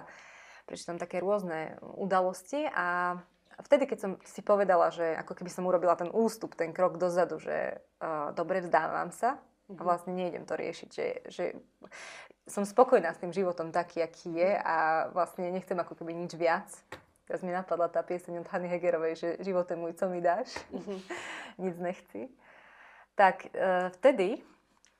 prečítam 0.64 0.96
také 0.96 1.20
rôzne 1.20 1.76
udalosti 1.84 2.64
a 2.72 3.20
vtedy, 3.60 3.84
keď 3.84 3.98
som 4.00 4.12
si 4.24 4.40
povedala, 4.40 4.88
že 4.88 5.16
ako 5.20 5.36
keby 5.36 5.50
som 5.52 5.68
urobila 5.68 5.92
ten 5.98 6.08
ústup, 6.08 6.56
ten 6.56 6.72
krok 6.72 6.96
dozadu, 6.96 7.36
že 7.36 7.80
uh, 8.00 8.32
dobre, 8.32 8.64
vzdávam 8.64 9.12
sa 9.12 9.36
a 9.68 9.72
mhm. 9.72 9.84
vlastne 9.84 10.12
nejdem 10.16 10.48
to 10.48 10.56
riešiť, 10.56 10.88
že, 10.88 11.06
že 11.28 11.44
som 12.48 12.66
spokojná 12.66 13.14
s 13.14 13.22
tým 13.22 13.30
životom 13.30 13.70
taký, 13.70 14.02
aký 14.02 14.34
je 14.34 14.52
a 14.58 15.08
vlastne 15.14 15.46
nechcem 15.52 15.78
ako 15.78 15.94
keby 15.94 16.16
nič 16.16 16.34
viac. 16.34 16.68
Teraz 17.22 17.46
mi 17.46 17.54
napadla 17.54 17.86
tá 17.86 18.02
pieseň 18.02 18.42
od 18.42 18.50
Hany 18.50 18.66
Hegerovej, 18.66 19.14
že 19.14 19.28
život 19.46 19.70
je 19.70 19.78
môj, 19.78 19.94
co 19.94 20.10
mi 20.10 20.18
dáš, 20.18 20.50
mm-hmm. 20.74 20.98
nic 21.64 21.76
nechci. 21.78 22.20
Tak 23.14 23.46
uh, 23.54 23.88
vtedy 24.00 24.42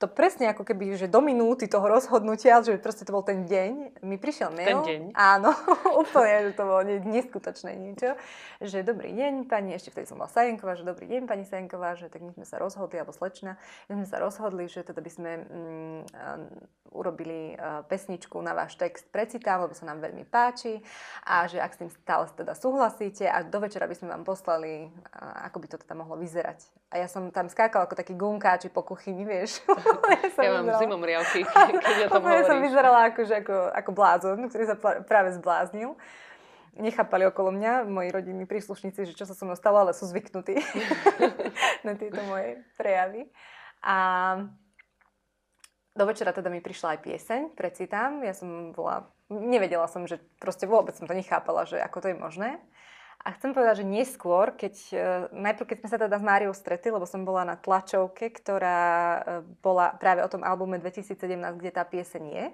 to 0.02 0.10
presne 0.10 0.50
ako 0.50 0.66
keby, 0.66 0.98
že 0.98 1.06
do 1.06 1.22
minúty 1.22 1.70
toho 1.70 1.86
rozhodnutia, 1.86 2.58
že 2.66 2.74
proste 2.82 3.06
to 3.06 3.14
bol 3.14 3.22
ten 3.22 3.46
deň, 3.46 4.02
mi 4.02 4.18
prišiel 4.18 4.50
mail. 4.50 4.82
Ten 4.82 4.82
deň? 4.82 5.02
Áno, 5.14 5.54
úplne, 6.02 6.50
že 6.50 6.58
to 6.58 6.66
bolo 6.66 6.82
neskutočné 6.82 7.78
niečo. 7.78 8.18
Že 8.58 8.82
dobrý 8.82 9.14
deň, 9.14 9.46
pani, 9.46 9.78
ešte 9.78 9.94
vtedy 9.94 10.10
som 10.10 10.18
bola 10.18 10.26
Sajenková, 10.26 10.74
že 10.74 10.82
dobrý 10.82 11.06
deň, 11.06 11.30
pani 11.30 11.46
Sajenková, 11.46 11.94
že 11.94 12.10
tak 12.10 12.26
my 12.26 12.34
sme 12.34 12.42
sa 12.42 12.58
rozhodli, 12.58 12.98
alebo 12.98 13.14
slečna, 13.14 13.54
my 13.86 14.02
sme 14.02 14.06
sa 14.10 14.18
rozhodli, 14.18 14.66
že 14.66 14.82
teda 14.82 14.98
by 14.98 15.10
sme 15.14 15.30
mm, 15.38 16.00
urobili 16.90 17.54
uh, 17.54 17.86
pesničku 17.86 18.42
na 18.42 18.58
váš 18.58 18.74
text 18.74 19.06
precitám, 19.14 19.62
lebo 19.62 19.72
sa 19.78 19.86
nám 19.86 20.02
veľmi 20.02 20.26
páči 20.26 20.82
a 21.22 21.46
že 21.46 21.62
ak 21.62 21.78
s 21.78 21.78
tým 21.78 21.90
stále 21.94 22.26
teda 22.34 22.58
súhlasíte 22.58 23.30
a 23.30 23.46
do 23.46 23.58
večera 23.62 23.86
by 23.86 23.94
sme 23.94 24.10
vám 24.18 24.26
poslali, 24.26 24.90
uh, 24.90 25.46
ako 25.46 25.56
by 25.62 25.66
to 25.70 25.76
teda 25.78 25.94
mohlo 25.94 26.18
vyzerať. 26.18 26.81
A 26.92 27.00
ja 27.00 27.08
som 27.08 27.32
tam 27.32 27.48
skákala 27.48 27.88
ako 27.88 27.96
taký 27.96 28.12
gunkáči 28.12 28.68
po 28.68 28.84
kuchyni, 28.84 29.24
vieš. 29.24 29.64
ja, 30.36 30.44
ja 30.44 30.50
mám 30.60 30.68
vyzerala... 30.68 30.80
zimom 30.84 31.00
riavky, 31.00 31.40
keď 31.88 31.96
ja 32.04 32.08
tom 32.12 32.20
hovoríš. 32.20 32.44
som 32.52 32.58
vyzerala 32.60 33.00
akože 33.08 33.34
ako, 33.40 33.56
ako 33.72 33.90
blázon, 33.96 34.38
ktorý 34.52 34.64
sa 34.68 34.76
práve 35.00 35.32
zbláznil. 35.32 35.96
Nechápali 36.76 37.24
okolo 37.24 37.48
mňa 37.48 37.88
moji 37.88 38.12
rodinní 38.12 38.44
príslušníci, 38.44 39.08
že 39.08 39.16
čo 39.16 39.24
sa 39.24 39.32
so 39.32 39.48
mnou 39.48 39.56
stalo, 39.56 39.80
ale 39.80 39.96
sú 39.96 40.04
zvyknutí 40.04 40.60
na 41.88 41.96
tieto 41.96 42.20
moje 42.28 42.60
prejavy. 42.76 43.32
A 43.80 43.96
do 45.96 46.04
večera 46.04 46.36
teda 46.36 46.52
mi 46.52 46.60
prišla 46.60 46.96
aj 46.96 47.00
pieseň, 47.08 47.40
precitám. 47.56 48.20
Ja 48.20 48.36
som 48.36 48.76
bola, 48.76 49.08
nevedela 49.32 49.88
som, 49.88 50.04
že 50.04 50.20
proste 50.40 50.68
vôbec 50.68 50.92
som 50.92 51.08
to 51.08 51.16
nechápala, 51.16 51.64
že 51.64 51.80
ako 51.80 52.04
to 52.04 52.06
je 52.12 52.16
možné. 52.20 52.60
A 53.22 53.38
chcem 53.38 53.54
povedať, 53.54 53.86
že 53.86 53.86
neskôr, 53.86 54.50
keď, 54.58 54.74
e, 54.90 54.98
najprv 55.30 55.66
keď 55.70 55.78
sme 55.78 55.88
sa 55.94 55.98
teda 55.98 56.18
s 56.18 56.26
Máriou 56.26 56.50
stretli, 56.50 56.90
lebo 56.90 57.06
som 57.06 57.22
bola 57.22 57.46
na 57.46 57.54
tlačovke, 57.54 58.34
ktorá 58.34 58.82
e, 58.82 59.20
bola 59.62 59.94
práve 59.94 60.26
o 60.26 60.28
tom 60.30 60.42
albume 60.42 60.82
2017, 60.82 61.38
kde 61.54 61.70
tá 61.70 61.86
pieseň 61.86 62.24
je, 62.26 62.46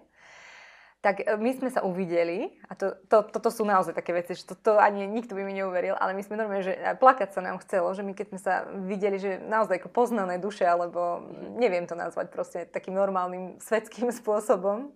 tak 1.00 1.24
e, 1.24 1.40
my 1.40 1.50
sme 1.56 1.72
sa 1.72 1.80
uvideli. 1.80 2.52
A 2.68 2.76
to, 2.76 3.00
to, 3.08 3.24
toto 3.24 3.48
sú 3.48 3.64
naozaj 3.64 3.96
také 3.96 4.12
veci, 4.12 4.36
že 4.36 4.44
to, 4.44 4.60
to 4.60 4.72
ani 4.76 5.08
nikto 5.08 5.32
by 5.32 5.40
mi 5.40 5.56
neuveril, 5.56 5.96
ale 5.96 6.12
my 6.12 6.20
sme 6.20 6.36
normálne, 6.36 6.68
že 6.68 6.76
plakať 7.00 7.32
sa 7.32 7.40
nám 7.40 7.64
chcelo, 7.64 7.88
že 7.96 8.04
my 8.04 8.12
keď 8.12 8.26
sme 8.36 8.40
sa 8.40 8.68
videli, 8.84 9.16
že 9.16 9.40
naozaj 9.40 9.80
ako 9.80 9.88
poznané 9.88 10.36
duše, 10.36 10.68
alebo 10.68 11.24
neviem 11.56 11.88
to 11.88 11.96
nazvať 11.96 12.28
proste 12.28 12.58
takým 12.68 12.92
normálnym 12.92 13.56
svetským 13.64 14.12
spôsobom, 14.20 14.92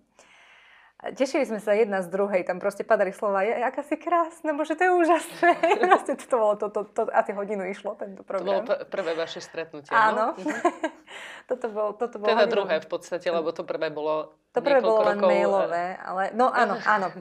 Tešili 1.03 1.43
sme 1.43 1.59
sa 1.59 1.75
jedna 1.75 1.99
z 1.99 2.07
druhej, 2.07 2.47
tam 2.47 2.63
proste 2.63 2.87
padali 2.87 3.11
slova, 3.11 3.43
aká 3.43 3.83
si 3.83 3.99
krásna, 3.99 4.55
bože, 4.55 4.79
to 4.79 4.87
je 4.87 4.91
úžasné. 5.03 5.51
proste 5.91 6.15
to 6.15 6.35
bolo, 6.39 6.55
to, 6.55 6.71
to, 6.71 6.87
to, 6.87 7.01
asi 7.11 7.35
hodinu 7.35 7.67
išlo 7.67 7.99
tento 7.99 8.23
program. 8.23 8.63
To 8.63 8.71
bolo 8.71 8.87
prvé 8.87 9.11
vaše 9.11 9.43
stretnutie, 9.43 9.91
Áno. 9.91 10.31
No? 10.31 10.47
Toto 11.51 11.67
bolo, 11.67 11.91
toto 11.99 12.23
bolo 12.23 12.31
teda 12.31 12.47
hodinu. 12.47 12.55
druhé 12.55 12.75
v 12.79 12.87
podstate, 12.87 13.27
lebo 13.27 13.51
to 13.51 13.67
prvé 13.67 13.91
bolo 13.91 14.31
To 14.55 14.63
prvé 14.63 14.79
bolo 14.79 15.03
len 15.03 15.19
rokov, 15.19 15.27
mailové, 15.27 15.99
ale 15.99 16.31
no 16.31 16.47
áno, 16.47 16.79
áno. 16.95 17.11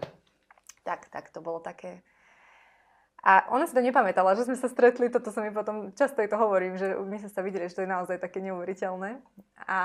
Tak, 0.86 1.10
tak, 1.10 1.34
to 1.34 1.42
bolo 1.42 1.58
také... 1.58 2.06
A 3.26 3.50
ona 3.50 3.66
si 3.66 3.74
to 3.74 3.82
nepamätala, 3.82 4.38
že 4.38 4.46
sme 4.46 4.54
sa 4.54 4.70
stretli, 4.70 5.10
toto 5.10 5.34
sa 5.34 5.42
mi 5.42 5.50
potom, 5.50 5.90
často 5.94 6.22
jej 6.22 6.30
to 6.30 6.38
hovorím, 6.38 6.78
že 6.78 6.94
my 7.02 7.18
sme 7.18 7.30
sa 7.34 7.42
videli, 7.42 7.66
že 7.66 7.82
to 7.82 7.82
je 7.82 7.90
naozaj 7.90 8.22
také 8.22 8.38
neuveriteľné. 8.42 9.18
A 9.66 9.78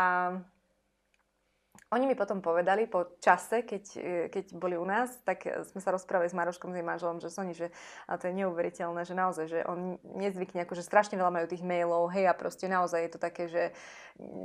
oni 1.88 2.04
mi 2.04 2.16
potom 2.20 2.44
povedali 2.44 2.84
po 2.84 3.16
čase, 3.24 3.64
keď, 3.64 3.84
e, 3.96 4.12
keď 4.28 4.60
boli 4.60 4.76
u 4.76 4.84
nás, 4.84 5.24
tak 5.24 5.48
sme 5.72 5.80
sa 5.80 5.96
rozprávali 5.96 6.28
s 6.28 6.36
Maroškom, 6.36 6.76
s 6.76 6.78
jej 6.80 6.84
manželom, 6.84 7.24
že 7.24 7.32
Soni, 7.32 7.56
že 7.56 7.72
a 8.12 8.20
to 8.20 8.28
je 8.28 8.36
neuveriteľné, 8.44 9.08
že 9.08 9.16
naozaj, 9.16 9.46
že 9.48 9.60
on 9.64 9.96
nezvykne, 10.20 10.68
akože 10.68 10.84
strašne 10.84 11.16
veľa 11.16 11.32
majú 11.32 11.48
tých 11.48 11.64
mailov, 11.64 12.12
hej, 12.12 12.28
a 12.28 12.36
proste 12.36 12.68
naozaj 12.68 13.08
je 13.08 13.12
to 13.16 13.20
také, 13.24 13.48
že 13.48 13.72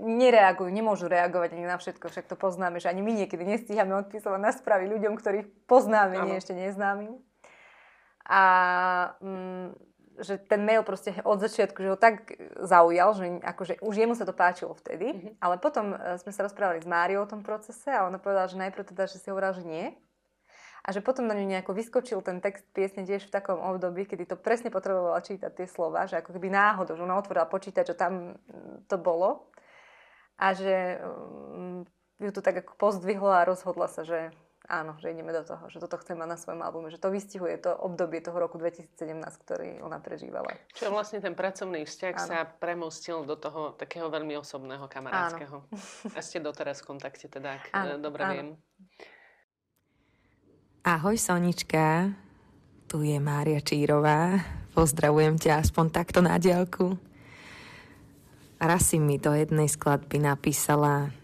nereagujú, 0.07 0.71
nemôžu 0.71 1.11
reagovať 1.11 1.59
ani 1.59 1.67
na 1.67 1.83
všetko, 1.83 2.15
však 2.15 2.31
to 2.31 2.39
poznáme, 2.39 2.79
že 2.79 2.87
ani 2.87 3.03
my 3.03 3.27
niekedy 3.27 3.43
nestíhame 3.43 3.99
odpísovať 4.07 4.39
na 4.39 4.55
správy 4.55 4.87
ľuďom, 4.87 5.19
ktorých 5.19 5.67
poznáme, 5.67 6.23
nie 6.23 6.39
ešte 6.39 6.55
neznámym. 6.55 7.19
A 8.23 8.43
mm, 9.19 9.92
že 10.21 10.37
ten 10.37 10.61
mail 10.64 10.85
proste 10.85 11.16
od 11.25 11.40
začiatku, 11.40 11.78
že 11.81 11.92
ho 11.92 11.99
tak 11.99 12.37
zaujal, 12.61 13.16
že 13.16 13.25
akože 13.40 13.81
už 13.81 13.95
jemu 13.97 14.14
sa 14.19 14.28
to 14.28 14.37
páčilo 14.37 14.76
vtedy, 14.76 15.12
mm-hmm. 15.12 15.33
ale 15.40 15.57
potom 15.57 15.97
uh, 15.97 16.21
sme 16.21 16.33
sa 16.35 16.45
rozprávali 16.45 16.85
s 16.85 16.88
Máriou 16.88 17.25
o 17.25 17.31
tom 17.31 17.40
procese 17.40 17.88
a 17.88 18.04
ona 18.04 18.21
povedala, 18.21 18.50
že 18.50 18.61
najprv 18.61 18.92
teda, 18.92 19.09
že 19.09 19.16
si 19.21 19.33
hovorila, 19.33 19.57
že 19.57 19.64
nie. 19.64 19.97
A 20.83 20.90
že 20.90 20.99
potom 20.99 21.31
na 21.31 21.38
ňu 21.38 21.47
nejako 21.47 21.78
vyskočil 21.78 22.26
ten 22.26 22.42
text 22.42 22.66
piesne 22.75 23.07
tiež 23.07 23.31
v 23.31 23.35
takom 23.35 23.62
období, 23.62 24.02
kedy 24.02 24.26
to 24.26 24.35
presne 24.35 24.66
potrebovala 24.66 25.23
čítať 25.23 25.54
tie 25.54 25.66
slova, 25.71 26.11
že 26.11 26.19
ako 26.19 26.35
keby 26.35 26.50
náhodou, 26.50 26.99
že 26.99 27.07
ona 27.07 27.23
otvorila 27.23 27.47
počítač, 27.47 27.95
že 27.95 27.97
tam 27.97 28.35
mm, 28.35 28.90
to 28.90 28.99
bolo. 28.99 29.47
A 30.42 30.59
že 30.59 30.99
um, 30.99 31.87
ju 32.19 32.31
to 32.35 32.42
tak 32.42 32.66
ako 32.66 32.75
pozdvihlo 32.75 33.31
a 33.31 33.47
rozhodla 33.47 33.87
sa, 33.87 34.02
že 34.02 34.35
áno, 34.71 34.95
že 35.02 35.11
ideme 35.11 35.35
do 35.35 35.42
toho, 35.42 35.66
že 35.66 35.83
toto 35.83 35.99
chcem 35.99 36.14
mať 36.14 36.28
na 36.28 36.38
svojom 36.38 36.61
albume, 36.62 36.88
že 36.92 37.00
to 37.00 37.11
vystihuje 37.11 37.59
to 37.59 37.75
obdobie 37.75 38.23
toho 38.23 38.38
roku 38.38 38.59
2017, 38.59 38.95
ktorý 39.42 39.83
ona 39.83 39.99
prežívala. 39.99 40.54
Čiže 40.75 40.90
vlastne 40.92 41.19
ten 41.19 41.35
pracovný 41.35 41.83
vzťah 41.83 42.14
áno. 42.14 42.28
sa 42.28 42.38
premostil 42.47 43.26
do 43.26 43.35
toho 43.35 43.75
takého 43.75 44.07
veľmi 44.07 44.38
osobného, 44.38 44.87
kamarátskeho. 44.87 45.57
Áno. 45.66 46.14
A 46.14 46.21
ste 46.23 46.38
doteraz 46.38 46.83
v 46.83 46.95
kontakte, 46.95 47.26
teda, 47.26 47.59
ak 47.59 47.64
áno, 47.75 47.95
dobre 47.99 48.23
áno. 48.23 48.33
viem. 48.35 48.49
Ahoj 50.83 51.14
Sonička, 51.14 52.11
tu 52.90 53.07
je 53.07 53.14
Mária 53.23 53.62
Čírová. 53.62 54.42
Pozdravujem 54.75 55.38
ťa 55.38 55.62
aspoň 55.62 55.87
takto 55.95 56.19
na 56.19 56.38
diálku. 56.42 56.99
Raz 58.62 58.90
si 58.90 58.99
mi 58.99 59.19
do 59.19 59.35
jednej 59.35 59.66
skladby 59.66 60.23
napísala 60.23 61.22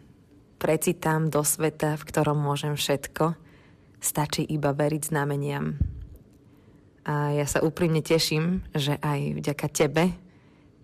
precitám 0.59 1.31
do 1.31 1.47
sveta, 1.47 1.95
v 1.95 2.07
ktorom 2.07 2.39
môžem 2.39 2.75
všetko. 2.75 3.39
Stačí 3.99 4.43
iba 4.47 4.75
veriť 4.75 5.11
znameniam. 5.11 5.79
A 7.09 7.33
ja 7.33 7.47
sa 7.49 7.65
úprimne 7.65 8.05
teším, 8.05 8.67
že 8.77 9.01
aj 9.01 9.41
vďaka 9.41 9.67
tebe 9.73 10.13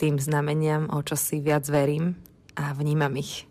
tým 0.01 0.19
znameniam, 0.19 0.91
o 0.91 0.99
čo 1.05 1.15
si 1.15 1.39
viac 1.39 1.69
verím 1.69 2.19
a 2.57 2.75
vnímam 2.75 3.13
ich. 3.15 3.47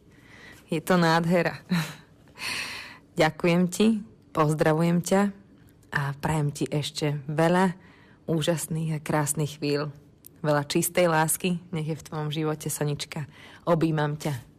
Je 0.68 0.82
to 0.82 0.98
nádhera. 0.98 1.62
Ďakujem 3.22 3.64
ti, 3.70 4.02
pozdravujem 4.34 5.06
ťa 5.06 5.22
a 5.94 6.02
prajem 6.18 6.50
ti 6.50 6.66
ešte 6.66 7.22
veľa 7.30 7.78
úžasných 8.26 8.98
a 8.98 9.04
krásnych 9.04 9.62
chvíľ. 9.62 9.94
Veľa 10.44 10.68
čistej 10.68 11.08
lásky, 11.08 11.62
nech 11.72 11.88
je 11.88 11.96
v 11.96 12.06
tvojom 12.10 12.30
živote, 12.34 12.68
Sonička. 12.68 13.30
Obímam 13.64 14.20
ťa. 14.20 14.53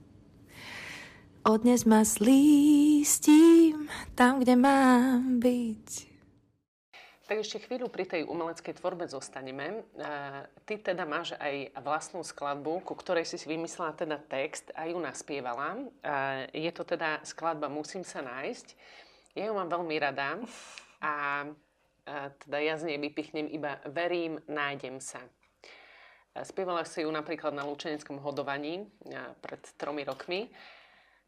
Odnes 1.45 1.85
ma 1.85 2.09
slístím 2.09 3.85
tam, 4.17 4.41
kde 4.41 4.57
mám 4.57 5.45
byť. 5.45 5.89
Tak 7.29 7.37
ešte 7.37 7.61
chvíľu 7.69 7.93
pri 7.93 8.09
tej 8.09 8.25
umeleckej 8.25 8.81
tvorbe 8.81 9.05
zostaneme. 9.05 9.85
Ty 10.65 10.75
teda 10.81 11.05
máš 11.05 11.37
aj 11.37 11.77
vlastnú 11.85 12.25
skladbu, 12.25 12.81
ku 12.89 12.97
ktorej 12.97 13.29
si 13.29 13.37
vymyslela 13.45 13.93
teda 13.93 14.17
text 14.25 14.73
a 14.73 14.89
ju 14.89 14.97
naspievala. 14.97 15.85
Je 16.57 16.73
to 16.73 16.81
teda 16.81 17.21
skladba 17.29 17.69
Musím 17.69 18.09
sa 18.09 18.25
nájsť. 18.25 18.67
Ja 19.37 19.53
ju 19.53 19.53
mám 19.53 19.69
veľmi 19.69 20.01
rada 20.01 20.41
a 21.05 21.45
teda 22.41 22.57
ja 22.57 22.81
z 22.81 22.89
nej 22.89 22.97
vypichnem 22.97 23.53
iba 23.53 23.85
Verím, 23.93 24.41
nájdem 24.49 24.97
sa. 24.97 25.21
Spievala 26.41 26.89
si 26.89 27.05
ju 27.05 27.13
napríklad 27.13 27.53
na 27.53 27.69
Lučeneckom 27.69 28.17
hodovaní 28.25 28.89
pred 29.45 29.61
tromi 29.77 30.09
rokmi. 30.09 30.49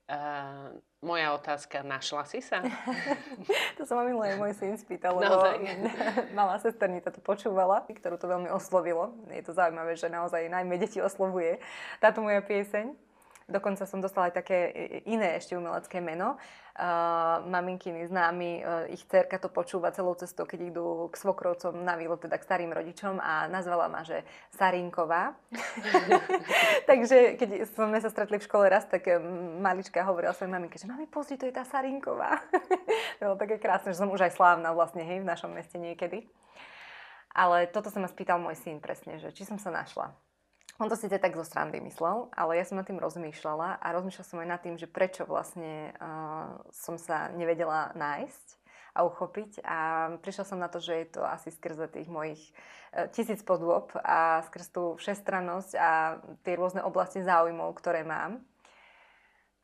Uh, 0.07 0.71
moja 1.03 1.35
otázka, 1.35 1.83
našla 1.83 2.23
si 2.31 2.39
sa? 2.39 2.63
to 3.77 3.83
sa 3.83 3.99
ma 3.99 4.07
minulé 4.07 4.39
môj 4.39 4.55
syn 4.55 4.79
spýtal, 4.79 5.19
lebo 5.19 5.43
malá 6.39 6.63
sesternica 6.63 7.11
to 7.11 7.19
počúvala, 7.19 7.83
ktorú 7.91 8.15
to 8.15 8.31
veľmi 8.31 8.47
oslovilo. 8.55 9.11
Je 9.35 9.43
to 9.43 9.51
zaujímavé, 9.51 9.99
že 9.99 10.07
naozaj 10.07 10.47
najmä 10.47 10.79
deti 10.79 11.03
oslovuje 11.03 11.59
táto 11.99 12.23
moja 12.23 12.39
pieseň. 12.39 12.95
Dokonca 13.51 13.83
som 13.83 13.99
dostala 13.99 14.31
aj 14.31 14.43
také 14.43 14.59
iné 15.11 15.39
ešte 15.39 15.59
umelecké 15.59 15.99
meno. 15.99 16.39
Maminkiny 17.49 18.05
známy, 18.05 18.51
uh, 18.61 18.85
ich 18.93 19.01
cerka 19.09 19.41
to 19.41 19.49
počúva 19.49 19.97
celou 19.97 20.13
cestou, 20.13 20.45
keď 20.45 20.77
idú 20.77 21.09
k 21.09 21.17
svokrovcom 21.17 21.73
na 21.73 21.97
výlet, 21.97 22.21
teda 22.21 22.37
k 22.37 22.45
starým 22.45 22.69
rodičom 22.69 23.17
a 23.17 23.49
nazvala 23.49 23.89
ma, 23.89 24.05
že 24.05 24.21
Sarinková. 24.53 25.33
Takže 26.91 27.41
keď 27.41 27.65
sme 27.73 27.97
sa 27.97 28.13
stretli 28.13 28.37
v 28.37 28.47
škole 28.47 28.69
raz, 28.69 28.85
tak 28.85 29.09
malička 29.61 30.05
hovorila 30.05 30.37
svojej 30.37 30.53
maminke, 30.53 30.77
že 30.77 30.85
mami, 30.85 31.09
pozri, 31.09 31.41
to 31.41 31.49
je 31.49 31.57
tá 31.57 31.65
Sarinková. 31.65 32.37
bolo 33.25 33.41
také 33.41 33.57
krásne, 33.57 33.97
že 33.97 34.01
som 34.01 34.13
už 34.13 34.29
aj 34.29 34.37
slávna 34.37 34.77
vlastne, 34.77 35.01
hej, 35.01 35.25
v 35.25 35.29
našom 35.29 35.57
meste 35.57 35.81
niekedy. 35.81 36.29
Ale 37.37 37.69
toto 37.69 37.93
sa 37.93 38.01
ma 38.01 38.09
spýtal 38.09 38.41
môj 38.41 38.57
syn 38.57 38.81
presne, 38.81 39.21
že 39.21 39.33
či 39.33 39.45
som 39.45 39.61
sa 39.61 39.69
našla. 39.69 40.13
On 40.77 40.93
to 40.93 40.97
síce 40.97 41.17
tak 41.17 41.33
zo 41.33 41.41
srandy 41.41 41.81
myslel, 41.81 42.29
ale 42.37 42.61
ja 42.61 42.65
som 42.69 42.77
nad 42.77 42.85
tým 42.85 43.01
rozmýšľala 43.01 43.81
a 43.81 43.87
rozmýšľala 43.97 44.29
som 44.29 44.41
aj 44.45 44.49
nad 44.53 44.61
tým, 44.61 44.77
že 44.77 44.85
prečo 44.85 45.25
vlastne 45.25 45.97
uh, 45.97 46.53
som 46.69 47.01
sa 47.01 47.33
nevedela 47.33 47.97
nájsť 47.97 48.47
a 48.93 49.09
uchopiť. 49.09 49.65
A 49.65 49.79
prišla 50.21 50.45
som 50.45 50.61
na 50.61 50.69
to, 50.69 50.77
že 50.85 51.01
je 51.01 51.07
to 51.17 51.25
asi 51.25 51.49
skrze 51.49 51.89
tých 51.89 52.13
mojich 52.13 52.53
uh, 52.93 53.09
tisíc 53.09 53.41
podôb 53.41 53.89
a 54.05 54.45
skrze 54.53 54.69
tú 54.69 55.01
všestrannosť 55.01 55.73
a 55.81 56.21
tie 56.45 56.53
rôzne 56.61 56.85
oblasti 56.85 57.25
záujmov, 57.25 57.73
ktoré 57.81 58.05
mám. 58.05 58.45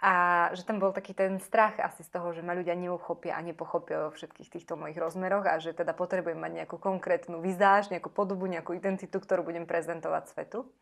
A 0.00 0.48
že 0.56 0.64
tam 0.64 0.80
bol 0.80 0.96
taký 0.96 1.12
ten 1.12 1.36
strach 1.44 1.76
asi 1.76 2.02
z 2.02 2.10
toho, 2.10 2.32
že 2.32 2.40
ma 2.40 2.56
ľudia 2.56 2.72
neuchopia 2.72 3.36
a 3.36 3.44
nepochopia 3.44 4.08
vo 4.08 4.16
všetkých 4.16 4.48
týchto 4.48 4.80
mojich 4.80 4.96
rozmeroch 4.96 5.44
a 5.44 5.60
že 5.60 5.76
teda 5.76 5.92
potrebujem 5.92 6.40
mať 6.40 6.64
nejakú 6.64 6.80
konkrétnu 6.80 7.38
vizáž, 7.44 7.92
nejakú 7.92 8.08
podobu, 8.08 8.48
nejakú 8.48 8.72
identitu, 8.72 9.20
ktorú 9.20 9.44
budem 9.44 9.68
prezentovať 9.68 10.32
svetu 10.32 10.72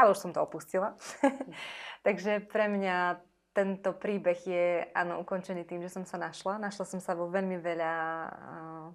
ale 0.00 0.12
už 0.16 0.20
som 0.20 0.32
to 0.32 0.40
opustila. 0.40 0.96
Takže 2.06 2.48
pre 2.48 2.72
mňa 2.72 3.20
tento 3.52 3.92
príbeh 3.92 4.40
je 4.46 4.66
áno, 4.94 5.20
ukončený 5.20 5.66
tým, 5.66 5.82
že 5.84 5.92
som 5.92 6.06
sa 6.06 6.16
našla. 6.16 6.62
Našla 6.62 6.84
som 6.86 7.00
sa 7.02 7.18
vo 7.18 7.28
veľmi 7.28 7.58
veľa 7.58 7.94
uh, 8.30 8.86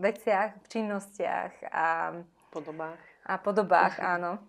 veciach, 0.00 0.64
činnostiach 0.66 1.52
a 1.68 2.16
podobách. 2.48 3.00
A 3.28 3.36
podobách, 3.36 4.00
áno. 4.00 4.40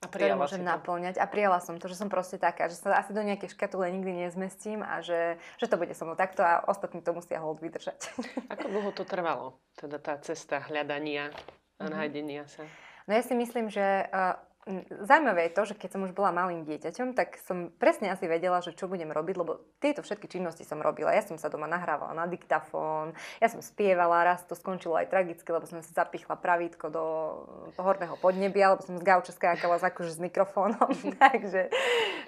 A 0.00 0.08
prijala 0.08 0.40
môžem 0.40 0.64
naplňať. 0.64 1.20
A 1.20 1.28
prijala 1.28 1.60
som 1.60 1.76
to, 1.76 1.84
že 1.84 1.96
som 1.96 2.08
proste 2.08 2.40
taká, 2.40 2.72
že 2.72 2.80
sa 2.80 2.96
asi 2.96 3.12
do 3.12 3.20
nejakej 3.20 3.52
škatule 3.52 3.84
nikdy 3.92 4.24
nezmestím 4.24 4.80
a 4.80 5.04
že, 5.04 5.36
že 5.60 5.68
to 5.68 5.76
bude 5.76 5.92
so 5.92 6.08
mnou 6.08 6.16
takto 6.16 6.40
a 6.40 6.64
ostatní 6.64 7.04
to 7.04 7.12
musia 7.12 7.36
hold 7.36 7.60
vydržať. 7.60 8.08
Ako 8.56 8.66
dlho 8.68 8.90
to 8.96 9.04
trvalo? 9.04 9.60
Teda 9.76 10.00
tá 10.00 10.16
cesta 10.24 10.64
hľadania 10.64 11.28
a 11.76 11.84
mm-hmm. 11.84 11.92
nájdenia 11.92 12.48
sa? 12.48 12.64
No 13.04 13.12
ja 13.12 13.20
si 13.20 13.36
myslím, 13.36 13.68
že 13.68 14.08
uh, 14.08 14.40
Zaujímavé 15.08 15.48
je 15.48 15.56
to, 15.56 15.72
že 15.72 15.74
keď 15.80 15.88
som 15.96 16.04
už 16.04 16.12
bola 16.12 16.36
malým 16.36 16.68
dieťaťom, 16.68 17.16
tak 17.16 17.40
som 17.48 17.72
presne 17.80 18.12
asi 18.12 18.28
vedela, 18.28 18.60
že 18.60 18.76
čo 18.76 18.92
budem 18.92 19.08
robiť, 19.08 19.34
lebo 19.40 19.64
tieto 19.80 20.04
všetky 20.04 20.28
činnosti 20.28 20.68
som 20.68 20.84
robila. 20.84 21.16
Ja 21.16 21.24
som 21.24 21.40
sa 21.40 21.48
doma 21.48 21.64
nahrávala 21.64 22.12
na 22.12 22.28
diktafón, 22.28 23.16
ja 23.40 23.48
som 23.48 23.64
spievala, 23.64 24.20
raz 24.20 24.44
to 24.44 24.52
skončilo 24.52 25.00
aj 25.00 25.08
tragicky, 25.08 25.48
lebo 25.48 25.64
som 25.64 25.80
si 25.80 25.96
zapichla 25.96 26.36
pravítko 26.36 26.92
do 26.92 27.04
horného 27.80 28.20
podnebia, 28.20 28.76
lebo 28.76 28.84
som 28.84 29.00
z 29.00 29.04
gauča 29.08 29.32
skákala 29.32 29.80
akože 29.80 30.12
s 30.12 30.20
mikrofónom, 30.20 30.92
takže 31.24 31.72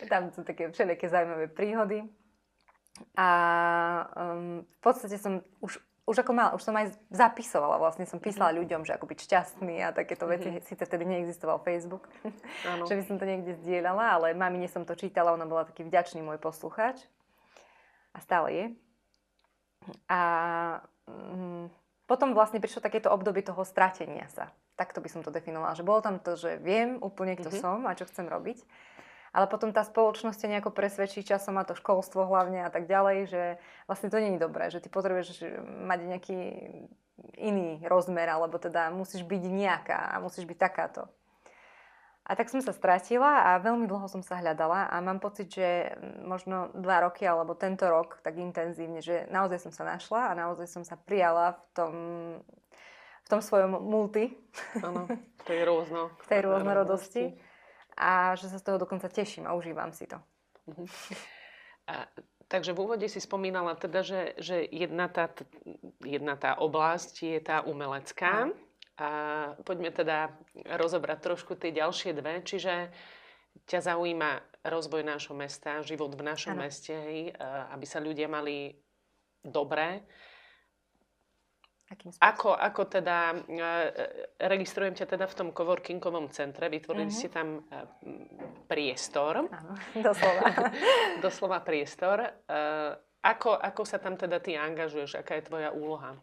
tam 0.09 0.33
sú 0.33 0.40
také 0.40 0.73
všelijaké 0.73 1.12
zaujímavé 1.12 1.53
príhody. 1.53 2.09
A 3.12 3.29
um, 4.16 4.64
v 4.64 4.79
podstate 4.81 5.21
som 5.21 5.45
už 5.61 5.77
už 6.03 6.27
ako 6.27 6.33
mala, 6.35 6.51
už 6.59 6.67
som 6.67 6.75
aj 6.75 6.99
zapisovala, 7.15 7.79
vlastne 7.79 8.03
som 8.11 8.19
písala 8.19 8.51
mm-hmm. 8.51 8.61
ľuďom, 8.67 8.81
že 8.83 8.93
ako 8.99 9.07
byť 9.07 9.19
šťastný 9.23 9.77
a 9.87 9.95
takéto 9.95 10.27
veci. 10.27 10.51
Mm-hmm. 10.51 10.67
Sice 10.67 10.83
vtedy 10.83 11.05
neexistoval 11.07 11.62
Facebook, 11.62 12.11
že 12.91 12.95
by 12.99 13.03
som 13.07 13.17
to 13.23 13.25
niekde 13.29 13.55
zdieľala, 13.62 14.19
ale 14.19 14.27
mamine 14.35 14.67
som 14.67 14.83
to 14.83 14.99
čítala, 14.99 15.31
ona 15.31 15.47
bola 15.47 15.62
taký 15.62 15.87
vďačný 15.87 16.27
môj 16.27 16.43
poslucháč. 16.43 16.99
A 18.12 18.19
stále 18.19 18.49
je. 18.51 18.67
A 20.11 20.21
mm, 21.07 21.71
potom 22.11 22.35
vlastne 22.35 22.59
prišlo 22.59 22.83
takéto 22.83 23.09
obdobie 23.09 23.47
toho 23.47 23.62
stratenia 23.62 24.27
sa. 24.29 24.51
Takto 24.75 24.99
by 25.01 25.09
som 25.09 25.23
to 25.23 25.31
definovala. 25.31 25.79
Že 25.79 25.87
bolo 25.87 26.01
tam 26.03 26.19
to, 26.19 26.35
že 26.35 26.59
viem 26.59 26.99
úplne, 26.99 27.38
kto 27.38 27.49
mm-hmm. 27.49 27.62
som 27.62 27.79
a 27.87 27.97
čo 27.97 28.05
chcem 28.11 28.27
robiť 28.27 28.59
ale 29.33 29.49
potom 29.49 29.73
tá 29.73 29.81
spoločnosť 29.81 30.45
ťa 30.45 30.53
nejako 30.57 30.71
presvedčí 30.77 31.25
časom 31.25 31.57
a 31.57 31.64
to 31.64 31.73
školstvo 31.73 32.29
hlavne 32.29 32.68
a 32.68 32.71
tak 32.71 32.85
ďalej, 32.85 33.18
že 33.33 33.42
vlastne 33.88 34.12
to 34.12 34.21
je 34.21 34.37
dobré, 34.37 34.68
že 34.68 34.85
ty 34.85 34.92
potrebuješ 34.92 35.57
mať 35.64 35.99
nejaký 36.05 36.38
iný 37.40 37.81
rozmer, 37.88 38.29
alebo 38.29 38.61
teda 38.61 38.92
musíš 38.92 39.25
byť 39.25 39.42
nejaká 39.49 40.12
a 40.12 40.21
musíš 40.21 40.45
byť 40.45 40.59
takáto. 40.61 41.09
A 42.23 42.38
tak 42.38 42.55
som 42.55 42.62
sa 42.62 42.71
stratila 42.71 43.51
a 43.51 43.59
veľmi 43.59 43.90
dlho 43.90 44.07
som 44.07 44.23
sa 44.23 44.38
hľadala 44.38 44.87
a 44.87 44.97
mám 45.03 45.18
pocit, 45.18 45.51
že 45.51 45.90
možno 46.23 46.71
dva 46.71 47.03
roky 47.03 47.27
alebo 47.27 47.59
tento 47.59 47.83
rok 47.90 48.23
tak 48.23 48.38
intenzívne, 48.38 49.03
že 49.03 49.27
naozaj 49.27 49.59
som 49.59 49.73
sa 49.75 49.83
našla 49.83 50.31
a 50.31 50.38
naozaj 50.38 50.71
som 50.71 50.87
sa 50.87 50.95
prijala 50.95 51.59
v 51.59 51.62
tom, 51.75 51.95
v 53.27 53.29
tom 53.29 53.42
svojom 53.42 53.75
multi. 53.83 54.38
Áno, 54.79 55.11
v 55.11 55.42
tej 55.42 55.61
rôzno. 55.68 56.14
v 56.23 56.27
tej 56.31 56.40
rôznorodosti 56.47 57.25
a 57.96 58.35
že 58.38 58.48
sa 58.48 58.59
z 58.59 58.64
toho 58.64 58.78
dokonca 58.81 59.09
teším 59.09 59.44
a 59.46 59.57
užívam 59.57 59.92
si 59.92 60.09
to. 60.09 60.18
Mhm. 60.68 60.87
A, 61.83 62.07
takže 62.46 62.70
v 62.70 62.83
úvode 62.87 63.07
si 63.11 63.18
spomínala 63.18 63.74
teda, 63.74 64.07
že, 64.07 64.38
že 64.38 64.62
jedna, 64.70 65.11
tá, 65.11 65.26
jedna 66.07 66.38
tá 66.38 66.55
oblasť 66.55 67.14
je 67.26 67.40
tá 67.42 67.66
umelecká. 67.66 68.55
A 69.02 69.09
poďme 69.66 69.90
teda 69.90 70.31
rozobrať 70.78 71.18
trošku 71.26 71.59
tie 71.59 71.74
ďalšie 71.74 72.14
dve. 72.14 72.38
Čiže 72.46 72.92
ťa 73.66 73.81
zaujíma 73.83 74.62
rozvoj 74.62 75.02
nášho 75.02 75.35
mesta, 75.35 75.83
život 75.83 76.14
v 76.14 76.22
našom 76.22 76.55
ano. 76.55 76.70
meste, 76.70 76.94
aby 77.74 77.83
sa 77.83 77.98
ľudia 77.98 78.31
mali 78.31 78.78
dobre 79.42 80.07
Akým 81.92 82.09
ako, 82.16 82.57
ako 82.57 82.83
teda, 82.88 83.37
e, 83.44 83.72
registrujem 84.48 84.96
ťa 84.96 85.12
teda 85.12 85.28
v 85.28 85.37
tom 85.37 85.48
coworkingovom 85.52 86.33
centre, 86.33 86.72
vytvorili 86.72 87.12
mm-hmm. 87.12 87.20
ste 87.20 87.28
tam 87.28 87.61
e, 87.61 87.85
priestor. 88.64 89.44
Áno, 89.44 89.72
doslova. 90.09 90.44
doslova 91.24 91.59
priestor. 91.61 92.24
E, 92.24 92.31
ako, 93.22 93.61
ako 93.61 93.83
sa 93.85 94.00
tam 94.00 94.16
teda 94.16 94.40
ty 94.40 94.57
angažuješ? 94.57 95.20
Aká 95.20 95.37
je 95.37 95.46
tvoja 95.46 95.68
úloha? 95.70 96.16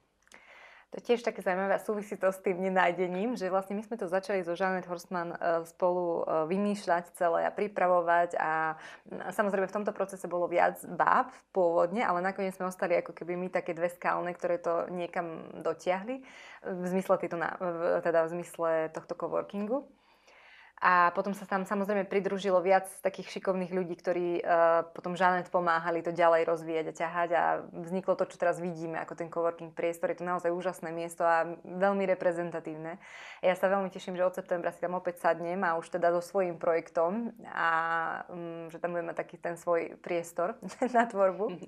To 0.89 0.97
je 0.97 1.05
tiež 1.13 1.21
také 1.21 1.45
zaujímavé 1.45 1.77
a 1.77 1.85
súvisí 1.85 2.17
to 2.17 2.33
s 2.33 2.41
tým 2.41 2.65
nenájdením, 2.65 3.37
že 3.37 3.53
vlastne 3.53 3.77
my 3.77 3.85
sme 3.85 3.93
to 3.93 4.09
začali 4.09 4.41
so 4.41 4.57
Janet 4.57 4.89
Horstman 4.89 5.37
e, 5.37 5.37
spolu 5.69 6.25
e, 6.25 6.49
vymýšľať 6.49 7.13
celé 7.13 7.45
a 7.45 7.53
pripravovať 7.53 8.33
a 8.41 8.73
samozrejme 9.29 9.69
v 9.69 9.75
tomto 9.77 9.93
procese 9.93 10.25
bolo 10.25 10.49
viac 10.49 10.81
báb 10.89 11.29
pôvodne, 11.53 12.01
ale 12.01 12.25
nakoniec 12.25 12.57
sme 12.57 12.65
ostali 12.65 12.97
ako 12.97 13.13
keby 13.13 13.37
my 13.37 13.53
také 13.53 13.77
dve 13.77 13.93
skalné, 13.93 14.33
ktoré 14.33 14.57
to 14.57 14.89
niekam 14.89 15.45
dotiahli 15.61 16.25
v 16.65 16.85
zmysle, 16.89 17.21
týto, 17.21 17.37
teda 18.01 18.25
v 18.25 18.41
zmysle 18.41 18.89
tohto 18.89 19.13
coworkingu. 19.13 19.85
A 20.79 21.11
potom 21.11 21.35
sa 21.35 21.43
tam 21.43 21.67
samozrejme 21.67 22.07
pridružilo 22.07 22.63
viac 22.63 22.87
takých 23.03 23.35
šikovných 23.35 23.75
ľudí, 23.75 23.99
ktorí 23.99 24.39
uh, 24.39 24.87
potom 24.95 25.11
Žanet 25.11 25.51
pomáhali 25.51 25.99
to 25.99 26.15
ďalej 26.15 26.47
rozvíjať 26.47 26.85
a 26.87 26.97
ťahať 27.03 27.29
a 27.35 27.43
vzniklo 27.83 28.15
to, 28.15 28.23
čo 28.31 28.39
teraz 28.39 28.63
vidíme, 28.63 28.95
ako 29.03 29.19
ten 29.19 29.27
coworking 29.27 29.75
priestor. 29.75 30.15
Je 30.15 30.23
to 30.23 30.31
naozaj 30.31 30.55
úžasné 30.55 30.95
miesto 30.95 31.27
a 31.27 31.51
veľmi 31.67 32.07
reprezentatívne. 32.15 32.95
Ja 33.43 33.59
sa 33.59 33.67
veľmi 33.67 33.91
teším, 33.91 34.15
že 34.15 34.23
od 34.23 34.39
septembra 34.39 34.71
si 34.71 34.79
tam 34.79 34.95
opäť 34.95 35.19
sadnem 35.19 35.59
a 35.67 35.75
už 35.75 35.99
teda 35.99 36.15
so 36.15 36.23
svojím 36.23 36.55
projektom 36.55 37.35
a 37.51 37.69
um, 38.31 38.71
že 38.71 38.79
tam 38.79 38.95
budeme 38.95 39.11
taký 39.11 39.35
ten 39.35 39.59
svoj 39.59 39.99
priestor 39.99 40.55
na 40.95 41.03
tvorbu. 41.11 41.59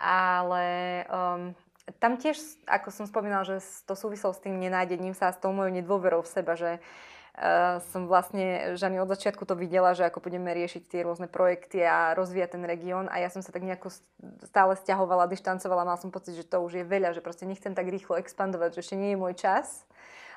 Ale 0.00 0.66
um, 1.12 1.52
tam 2.00 2.16
tiež, 2.16 2.40
ako 2.64 2.88
som 2.88 3.04
spomínala, 3.04 3.44
že 3.44 3.60
to 3.84 3.92
súvislo 3.92 4.32
s 4.32 4.40
tým 4.40 4.56
nenájdením 4.56 5.12
sa 5.12 5.28
a 5.28 5.36
s 5.36 5.42
tou 5.44 5.52
mojou 5.52 5.76
nedôverou 5.76 6.24
v 6.24 6.32
seba, 6.32 6.56
že 6.56 6.80
Uh, 6.80 7.12
som 7.90 8.06
vlastne, 8.06 8.78
Žani 8.78 9.02
od 9.02 9.10
začiatku 9.10 9.42
to 9.42 9.58
videla, 9.58 9.90
že 9.90 10.06
ako 10.06 10.22
budeme 10.22 10.54
riešiť 10.54 10.86
tie 10.86 11.00
rôzne 11.02 11.26
projekty 11.26 11.82
a 11.82 12.14
rozvíjať 12.14 12.54
ten 12.54 12.62
región. 12.62 13.10
A 13.10 13.18
ja 13.18 13.26
som 13.26 13.42
sa 13.42 13.50
tak 13.50 13.66
nejako 13.66 13.90
stále 14.46 14.78
stiahovala, 14.78 15.26
dištancovala, 15.26 15.82
mal 15.82 15.98
som 15.98 16.14
pocit, 16.14 16.38
že 16.38 16.46
to 16.46 16.62
už 16.62 16.78
je 16.78 16.84
veľa, 16.86 17.10
že 17.10 17.24
proste 17.26 17.42
nechcem 17.42 17.74
tak 17.74 17.90
rýchlo 17.90 18.22
expandovať, 18.22 18.78
že 18.78 18.82
ešte 18.86 18.96
nie 19.02 19.18
je 19.18 19.18
môj 19.18 19.34
čas, 19.34 19.82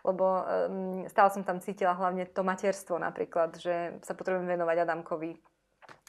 lebo 0.01 0.25
um, 0.25 1.05
stále 1.05 1.29
som 1.29 1.45
tam 1.45 1.62
cítila 1.62 1.93
hlavne 1.93 2.25
to 2.25 2.41
materstvo 2.41 2.97
napríklad, 2.97 3.62
že 3.62 4.01
sa 4.01 4.17
potrebujem 4.17 4.49
venovať 4.49 4.77
Adamkovi, 4.81 5.38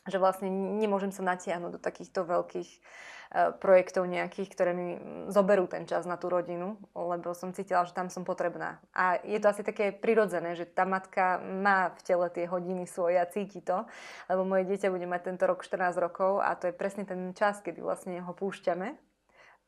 že 0.09 0.17
vlastne 0.17 0.49
nemôžem 0.81 1.13
sa 1.13 1.21
natiahnuť 1.21 1.77
do 1.77 1.81
takýchto 1.85 2.25
veľkých 2.25 2.71
E, 2.71 3.18
projektov 3.61 4.09
nejakých, 4.09 4.49
ktoré 4.57 4.73
mi 4.73 4.97
zoberú 5.29 5.69
ten 5.69 5.85
čas 5.85 6.09
na 6.09 6.17
tú 6.17 6.33
rodinu, 6.33 6.81
lebo 6.97 7.37
som 7.37 7.53
cítila, 7.53 7.85
že 7.85 7.93
tam 7.93 8.09
som 8.09 8.25
potrebná. 8.25 8.81
A 8.97 9.21
je 9.21 9.37
to 9.37 9.53
asi 9.53 9.61
také 9.61 9.93
prirodzené, 9.93 10.57
že 10.57 10.65
tá 10.65 10.89
matka 10.89 11.37
má 11.41 11.93
v 11.93 12.01
tele 12.09 12.27
tie 12.33 12.49
hodiny 12.49 12.89
svoje 12.89 13.21
a 13.21 13.29
cíti 13.29 13.61
to, 13.61 13.85
lebo 14.33 14.49
moje 14.49 14.65
dieťa 14.65 14.89
bude 14.89 15.05
mať 15.05 15.29
tento 15.29 15.45
rok 15.45 15.61
14 15.61 15.93
rokov 16.01 16.41
a 16.41 16.57
to 16.57 16.73
je 16.73 16.75
presne 16.75 17.05
ten 17.05 17.37
čas, 17.37 17.61
kedy 17.61 17.85
vlastne 17.85 18.17
ho 18.25 18.33
púšťame 18.33 18.97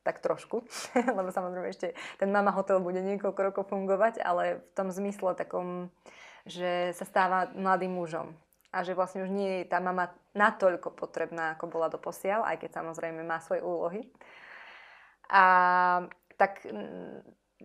tak 0.01 0.17
trošku, 0.25 0.65
lebo 1.17 1.29
samozrejme 1.29 1.69
ešte 1.69 1.93
ten 2.17 2.33
mama 2.33 2.49
hotel 2.49 2.81
bude 2.81 2.97
niekoľko 3.05 3.41
rokov 3.53 3.69
fungovať, 3.69 4.17
ale 4.25 4.65
v 4.65 4.71
tom 4.73 4.89
zmysle 4.89 5.37
takom, 5.37 5.93
že 6.49 6.97
sa 6.97 7.05
stáva 7.05 7.53
mladým 7.53 7.93
mužom 7.93 8.33
a 8.71 8.87
že 8.87 8.95
vlastne 8.95 9.27
už 9.27 9.31
nie 9.31 9.51
je 9.61 9.69
tá 9.69 9.83
mama 9.83 10.11
natoľko 10.31 10.95
potrebná, 10.95 11.55
ako 11.55 11.67
bola 11.67 11.91
doposiaľ, 11.91 12.47
aj 12.47 12.57
keď 12.63 12.71
samozrejme 12.79 13.19
má 13.27 13.43
svoje 13.43 13.59
úlohy. 13.63 14.07
A 15.27 15.43
tak 16.39 16.63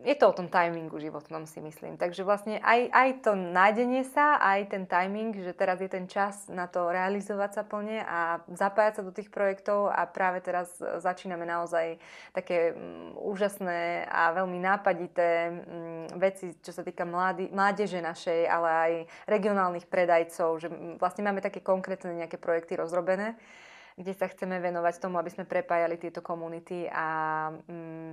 je 0.04 0.14
to 0.18 0.28
o 0.28 0.36
tom 0.36 0.52
timingu 0.52 1.00
životnom, 1.00 1.48
si 1.48 1.62
myslím. 1.64 1.96
Takže 1.96 2.26
vlastne 2.26 2.60
aj, 2.60 2.90
aj 2.92 3.08
to 3.24 3.32
nájdenie 3.32 4.04
sa, 4.04 4.36
aj 4.36 4.68
ten 4.68 4.84
timing, 4.84 5.32
že 5.40 5.56
teraz 5.56 5.80
je 5.80 5.88
ten 5.88 6.04
čas 6.04 6.50
na 6.52 6.68
to 6.68 6.92
realizovať 6.92 7.50
sa 7.56 7.62
plne 7.64 8.04
a 8.04 8.44
zapájať 8.50 9.00
sa 9.00 9.02
do 9.06 9.14
tých 9.14 9.32
projektov 9.32 9.88
a 9.88 10.04
práve 10.04 10.44
teraz 10.44 10.76
začíname 10.78 11.48
naozaj 11.48 11.96
také 12.36 12.76
um, 12.76 13.16
úžasné 13.16 14.04
a 14.10 14.36
veľmi 14.36 14.58
nápadité 14.60 15.28
um, 15.48 15.54
veci, 16.20 16.52
čo 16.60 16.76
sa 16.76 16.84
týka 16.84 17.08
mladí, 17.08 17.48
mládeže 17.48 18.02
našej, 18.04 18.40
ale 18.44 18.68
aj 18.68 18.92
regionálnych 19.24 19.88
predajcov, 19.88 20.60
že 20.60 20.68
vlastne 21.00 21.24
máme 21.24 21.40
také 21.40 21.64
konkrétne 21.64 22.12
nejaké 22.12 22.36
projekty 22.36 22.76
rozrobené, 22.76 23.38
kde 23.96 24.12
sa 24.12 24.28
chceme 24.28 24.60
venovať 24.60 25.00
tomu, 25.00 25.16
aby 25.16 25.32
sme 25.32 25.48
prepájali 25.48 25.96
tieto 25.96 26.20
komunity 26.20 26.84
a 26.92 27.06
um, 27.64 28.12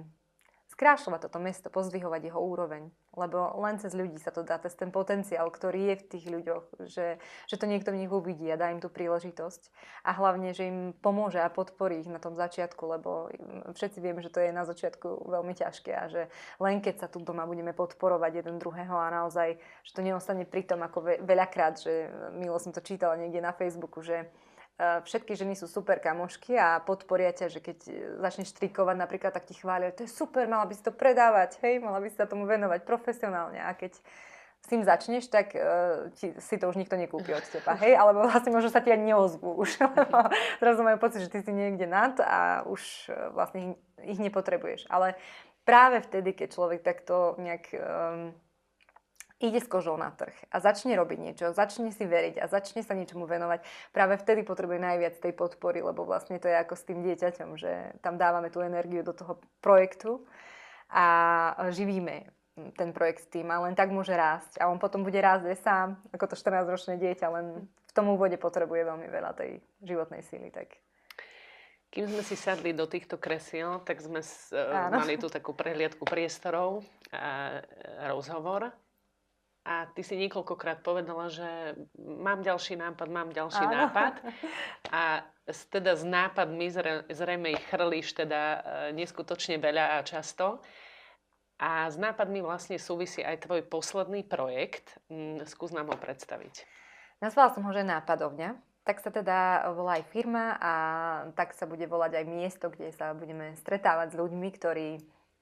skrášľovať 0.74 1.30
toto 1.30 1.38
mesto, 1.38 1.70
pozdvihovať 1.70 2.34
jeho 2.34 2.42
úroveň. 2.42 2.90
Lebo 3.14 3.54
len 3.62 3.78
cez 3.78 3.94
ľudí 3.94 4.18
sa 4.18 4.34
to 4.34 4.42
dá, 4.42 4.58
cez 4.58 4.74
ten 4.74 4.90
potenciál, 4.90 5.46
ktorý 5.54 5.94
je 5.94 5.96
v 6.02 6.08
tých 6.10 6.26
ľuďoch, 6.26 6.66
že, 6.90 7.22
že 7.46 7.56
to 7.62 7.70
niekto 7.70 7.94
v 7.94 8.02
nich 8.02 8.12
uvidí 8.12 8.50
a 8.50 8.58
dá 8.58 8.74
im 8.74 8.82
tú 8.82 8.90
príležitosť. 8.90 9.70
A 10.02 10.18
hlavne, 10.18 10.58
že 10.58 10.66
im 10.66 10.98
pomôže 10.98 11.38
a 11.38 11.54
podporí 11.54 12.02
ich 12.02 12.10
na 12.10 12.18
tom 12.18 12.34
začiatku, 12.34 12.82
lebo 12.90 13.30
všetci 13.78 14.02
vieme, 14.02 14.26
že 14.26 14.34
to 14.34 14.42
je 14.42 14.50
na 14.50 14.66
začiatku 14.66 15.30
veľmi 15.30 15.54
ťažké 15.54 15.92
a 15.94 16.10
že 16.10 16.22
len 16.58 16.82
keď 16.82 17.06
sa 17.06 17.08
tu 17.08 17.22
doma 17.22 17.46
budeme 17.46 17.78
podporovať 17.78 18.42
jeden 18.42 18.58
druhého 18.58 18.98
a 18.98 19.14
naozaj, 19.14 19.62
že 19.86 19.92
to 19.94 20.02
neostane 20.02 20.50
pri 20.50 20.66
tom, 20.66 20.82
ako 20.82 21.22
veľakrát, 21.22 21.78
že 21.78 22.10
milo 22.34 22.58
som 22.58 22.74
to 22.74 22.82
čítala 22.82 23.14
niekde 23.14 23.46
na 23.46 23.54
Facebooku, 23.54 24.02
že 24.02 24.26
všetky 24.80 25.38
ženy 25.38 25.54
sú 25.54 25.70
super 25.70 26.02
kamošky 26.02 26.58
a 26.58 26.82
podporia 26.82 27.30
ťa, 27.30 27.48
že 27.54 27.60
keď 27.62 27.78
začneš 28.20 28.58
trikovať 28.58 28.98
napríklad, 28.98 29.32
tak 29.32 29.46
ti 29.46 29.54
chvália, 29.54 29.94
to 29.94 30.06
je 30.06 30.12
super, 30.12 30.50
mala 30.50 30.66
by 30.66 30.74
si 30.74 30.82
to 30.82 30.90
predávať, 30.90 31.62
hej, 31.62 31.78
mala 31.78 32.02
by 32.02 32.10
si 32.10 32.18
sa 32.18 32.26
tomu 32.26 32.50
venovať 32.50 32.82
profesionálne. 32.82 33.62
A 33.62 33.72
keď 33.78 33.94
s 34.64 34.68
tým 34.72 34.82
začneš, 34.88 35.28
tak 35.28 35.52
uh, 35.54 36.08
ti, 36.16 36.32
si 36.40 36.56
to 36.56 36.72
už 36.72 36.80
nikto 36.80 36.96
nekúpi 36.96 37.36
od 37.36 37.44
teba, 37.44 37.76
hej, 37.84 38.00
alebo 38.00 38.24
vlastne 38.24 38.56
možno 38.56 38.72
sa 38.72 38.80
ti 38.80 38.90
ani 38.90 39.12
neozvú 39.12 39.60
už, 39.60 39.78
zrazu 40.64 40.82
majú 40.82 40.98
pocit, 41.04 41.28
že 41.28 41.32
ty 41.32 41.44
si 41.44 41.52
niekde 41.52 41.84
nad 41.84 42.16
a 42.24 42.64
už 42.64 42.82
uh, 43.12 43.36
vlastne 43.36 43.60
ich, 43.60 44.18
ich 44.18 44.20
nepotrebuješ, 44.24 44.88
ale 44.88 45.20
práve 45.68 46.00
vtedy, 46.00 46.32
keď 46.32 46.48
človek 46.56 46.80
takto 46.80 47.36
nejak 47.44 47.64
um, 47.76 48.32
ide 49.42 49.60
s 49.60 49.68
kožou 49.68 49.98
na 49.98 50.14
trh 50.14 50.36
a 50.54 50.58
začne 50.62 50.94
robiť 50.98 51.20
niečo, 51.20 51.56
začne 51.56 51.90
si 51.90 52.06
veriť 52.06 52.38
a 52.42 52.46
začne 52.46 52.86
sa 52.86 52.94
niečomu 52.94 53.26
venovať, 53.26 53.64
práve 53.96 54.18
vtedy 54.22 54.46
potrebuje 54.46 54.80
najviac 54.80 55.18
tej 55.18 55.34
podpory, 55.34 55.82
lebo 55.82 56.06
vlastne 56.06 56.38
to 56.38 56.52
je 56.52 56.56
ako 56.58 56.76
s 56.78 56.88
tým 56.88 57.02
dieťaťom, 57.02 57.50
že 57.58 57.98
tam 58.06 58.22
dávame 58.22 58.54
tú 58.54 58.62
energiu 58.62 59.02
do 59.02 59.12
toho 59.12 59.42
projektu 59.60 60.24
a 60.94 61.06
živíme 61.74 62.30
ten 62.78 62.94
projekt 62.94 63.26
s 63.26 63.32
tým 63.34 63.50
a 63.50 63.66
len 63.66 63.74
tak 63.74 63.90
môže 63.90 64.14
rásť. 64.14 64.62
A 64.62 64.70
on 64.70 64.78
potom 64.78 65.02
bude 65.02 65.18
rásť 65.18 65.50
aj 65.50 65.58
sám, 65.66 65.88
ako 66.14 66.26
to 66.30 66.36
14-ročné 66.38 67.02
dieťa, 67.02 67.28
len 67.34 67.66
v 67.66 67.92
tom 67.94 68.14
úvode 68.14 68.38
potrebuje 68.38 68.86
veľmi 68.86 69.08
veľa 69.10 69.32
tej 69.34 69.58
životnej 69.82 70.22
síly. 70.22 70.54
Tak. 70.54 70.78
Kým 71.90 72.10
sme 72.10 72.22
si 72.26 72.38
sadli 72.38 72.74
do 72.74 72.86
týchto 72.86 73.18
kresiel, 73.18 73.82
tak 73.86 74.02
sme 74.02 74.22
s, 74.22 74.54
mali 74.90 75.18
tu 75.18 75.30
takú 75.30 75.54
prehliadku 75.54 76.06
priestorov 76.06 76.86
a 77.14 77.62
rozhovor. 78.10 78.74
A 79.64 79.88
ty 79.96 80.04
si 80.04 80.20
niekoľkokrát 80.20 80.84
povedala, 80.84 81.32
že 81.32 81.80
mám 81.96 82.44
ďalší 82.44 82.76
nápad, 82.76 83.08
mám 83.08 83.32
ďalší 83.32 83.64
Áno. 83.64 83.88
nápad. 83.88 84.14
A 84.92 85.24
teda 85.72 85.96
s 85.96 86.04
nápadmi 86.04 86.68
zrejme 87.08 87.56
ich 87.56 87.64
chrlíš 87.72 88.12
teda 88.12 88.42
e, 88.44 88.60
neskutočne 88.96 89.60
veľa 89.60 90.00
a 90.00 90.08
často. 90.08 90.60
A 91.64 91.88
s 91.88 91.96
nápadmi 91.96 92.44
vlastne 92.44 92.76
súvisí 92.76 93.24
aj 93.24 93.48
tvoj 93.48 93.64
posledný 93.68 94.28
projekt. 94.28 95.00
Mm, 95.08 95.48
skús 95.48 95.72
nám 95.72 95.92
ho 95.92 95.98
predstaviť. 96.00 96.68
Nazvala 97.24 97.56
som 97.56 97.64
ho, 97.64 97.72
že 97.72 97.88
nápadovňa. 97.88 98.60
Tak 98.84 99.00
sa 99.00 99.16
teda 99.16 99.72
volá 99.72 100.04
aj 100.04 100.12
firma 100.12 100.60
a 100.60 100.74
tak 101.40 101.56
sa 101.56 101.64
bude 101.64 101.88
volať 101.88 102.20
aj 102.20 102.26
miesto, 102.28 102.68
kde 102.68 102.92
sa 102.92 103.16
budeme 103.16 103.56
stretávať 103.56 104.12
s 104.12 104.20
ľuďmi, 104.20 104.50
ktorí 104.60 105.00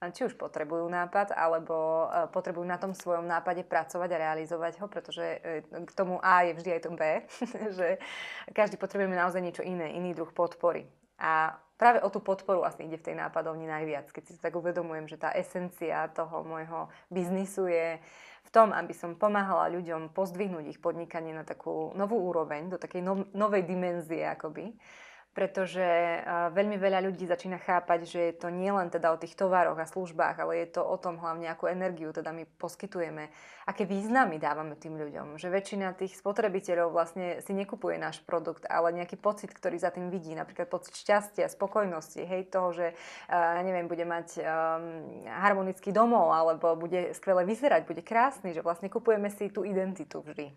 či 0.10 0.26
už 0.26 0.34
potrebujú 0.34 0.90
nápad, 0.90 1.38
alebo 1.38 2.10
e, 2.10 2.26
potrebujú 2.34 2.66
na 2.66 2.82
tom 2.82 2.98
svojom 2.98 3.30
nápade 3.30 3.62
pracovať 3.70 4.10
a 4.18 4.22
realizovať 4.26 4.82
ho, 4.82 4.90
pretože 4.90 5.22
e, 5.22 5.62
k 5.62 5.92
tomu 5.94 6.18
A 6.26 6.50
je 6.50 6.58
vždy 6.58 6.70
aj 6.74 6.82
to 6.82 6.92
B, 6.98 7.02
že 7.78 7.88
každý 8.50 8.82
potrebujeme 8.82 9.14
naozaj 9.14 9.46
niečo 9.46 9.62
iné, 9.62 9.94
iný 9.94 10.18
druh 10.18 10.34
podpory. 10.34 10.90
A 11.22 11.54
práve 11.78 12.02
o 12.02 12.10
tú 12.10 12.18
podporu 12.18 12.66
asi 12.66 12.90
ide 12.90 12.98
v 12.98 13.14
tej 13.14 13.16
nápadovni 13.22 13.70
najviac, 13.70 14.10
keď 14.10 14.24
si 14.26 14.34
to 14.34 14.42
tak 14.42 14.58
uvedomujem, 14.58 15.06
že 15.06 15.22
tá 15.22 15.30
esencia 15.38 16.10
toho 16.10 16.42
môjho 16.42 16.90
biznisu 17.14 17.70
je 17.70 18.02
v 18.42 18.50
tom, 18.50 18.74
aby 18.74 18.98
som 18.98 19.14
pomáhala 19.14 19.70
ľuďom 19.70 20.18
pozdvihnúť 20.18 20.66
ich 20.66 20.82
podnikanie 20.82 21.30
na 21.30 21.46
takú 21.46 21.94
novú 21.94 22.18
úroveň, 22.18 22.74
do 22.74 22.82
takej 22.82 23.06
no, 23.06 23.30
novej 23.38 23.70
dimenzie 23.70 24.26
akoby 24.26 24.74
pretože 25.32 25.84
veľmi 26.52 26.76
veľa 26.76 27.08
ľudí 27.08 27.24
začína 27.24 27.56
chápať, 27.64 28.04
že 28.04 28.20
je 28.20 28.34
to 28.36 28.52
nielen 28.52 28.92
teda 28.92 29.16
o 29.16 29.18
tých 29.18 29.40
tovaroch 29.40 29.80
a 29.80 29.88
službách, 29.88 30.44
ale 30.44 30.68
je 30.68 30.76
to 30.76 30.84
o 30.84 31.00
tom 31.00 31.16
hlavne, 31.24 31.48
akú 31.48 31.72
energiu 31.72 32.12
teda 32.12 32.36
my 32.36 32.44
poskytujeme, 32.60 33.32
aké 33.64 33.88
významy 33.88 34.44
dávame 34.44 34.76
tým 34.76 35.00
ľuďom. 35.00 35.40
Že 35.40 35.48
väčšina 35.56 35.96
tých 35.96 36.20
spotrebiteľov 36.20 36.92
vlastne 36.92 37.40
si 37.40 37.56
nekupuje 37.56 37.96
náš 37.96 38.20
produkt, 38.28 38.68
ale 38.68 38.92
nejaký 38.92 39.16
pocit, 39.16 39.56
ktorý 39.56 39.80
za 39.80 39.96
tým 39.96 40.12
vidí, 40.12 40.36
napríklad 40.36 40.68
pocit 40.68 41.00
šťastia, 41.00 41.48
spokojnosti, 41.48 42.20
hej, 42.20 42.52
toho, 42.52 42.76
že 42.76 42.92
neviem, 43.64 43.88
bude 43.88 44.04
mať 44.04 44.28
um, 44.36 44.44
harmonický 45.32 45.96
domov, 45.96 46.36
alebo 46.36 46.76
bude 46.76 47.16
skvele 47.16 47.48
vyzerať, 47.48 47.88
bude 47.88 48.04
krásny, 48.04 48.52
že 48.52 48.60
vlastne 48.60 48.92
kupujeme 48.92 49.32
si 49.32 49.48
tú 49.48 49.64
identitu 49.64 50.20
vždy. 50.20 50.52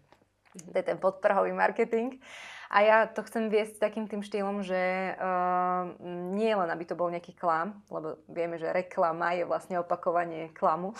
To 0.54 0.76
je 0.78 0.86
ten 0.86 0.98
podprahový 0.98 1.50
marketing. 1.50 2.22
A 2.74 2.82
ja 2.82 2.98
to 3.06 3.22
chcem 3.22 3.52
viesť 3.52 3.78
takým 3.78 4.10
tým 4.10 4.24
štýlom, 4.24 4.66
že 4.66 5.14
uh, 5.14 5.94
nie 6.34 6.50
len, 6.50 6.66
aby 6.66 6.82
to 6.82 6.98
bol 6.98 7.06
nejaký 7.06 7.36
klam, 7.36 7.78
lebo 7.86 8.18
vieme, 8.26 8.58
že 8.58 8.72
reklama 8.72 9.36
je 9.38 9.46
vlastne 9.46 9.78
opakovanie 9.78 10.50
klamu, 10.50 10.90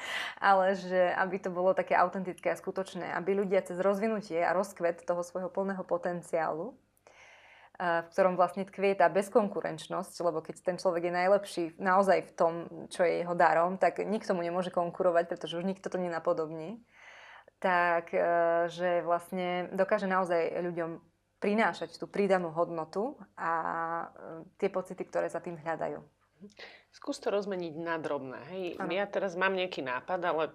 ale 0.40 0.72
že 0.78 1.12
aby 1.20 1.36
to 1.36 1.52
bolo 1.52 1.76
také 1.76 1.98
autentické 2.00 2.54
a 2.54 2.56
skutočné, 2.56 3.12
aby 3.12 3.36
ľudia 3.44 3.60
cez 3.60 3.76
rozvinutie 3.76 4.40
a 4.40 4.56
rozkvet 4.56 5.04
toho 5.04 5.20
svojho 5.20 5.52
plného 5.52 5.84
potenciálu 5.84 6.72
v 7.78 8.10
ktorom 8.10 8.34
vlastne 8.34 8.66
tkvie 8.66 8.98
tá 8.98 9.06
bezkonkurenčnosť, 9.06 10.14
lebo 10.26 10.42
keď 10.42 10.66
ten 10.66 10.76
človek 10.82 11.08
je 11.08 11.14
najlepší 11.14 11.64
naozaj 11.78 12.26
v 12.26 12.32
tom, 12.34 12.52
čo 12.90 13.06
je 13.06 13.22
jeho 13.22 13.38
darom, 13.38 13.78
tak 13.78 14.02
nikto 14.02 14.34
mu 14.34 14.42
nemôže 14.42 14.74
konkurovať, 14.74 15.30
pretože 15.30 15.54
už 15.54 15.62
nikto 15.62 15.86
to 15.86 15.94
nenapodobní 15.94 16.82
tak 17.58 18.14
e, 18.14 18.22
že 18.70 19.02
vlastne 19.02 19.70
dokáže 19.74 20.06
naozaj 20.06 20.62
ľuďom 20.62 21.02
prinášať 21.38 21.98
tú 21.98 22.10
pridanú 22.10 22.50
hodnotu 22.50 23.14
a 23.38 23.52
e, 23.52 24.06
tie 24.58 24.70
pocity, 24.70 25.02
ktoré 25.06 25.26
za 25.30 25.42
tým 25.42 25.58
hľadajú. 25.58 25.98
Skús 26.94 27.18
to 27.18 27.34
rozmeniť 27.34 27.74
na 27.78 27.98
drobné. 27.98 28.38
Hej. 28.54 28.64
Ja 28.78 29.06
teraz 29.10 29.34
mám 29.34 29.58
nejaký 29.58 29.82
nápad, 29.82 30.22
ale 30.22 30.54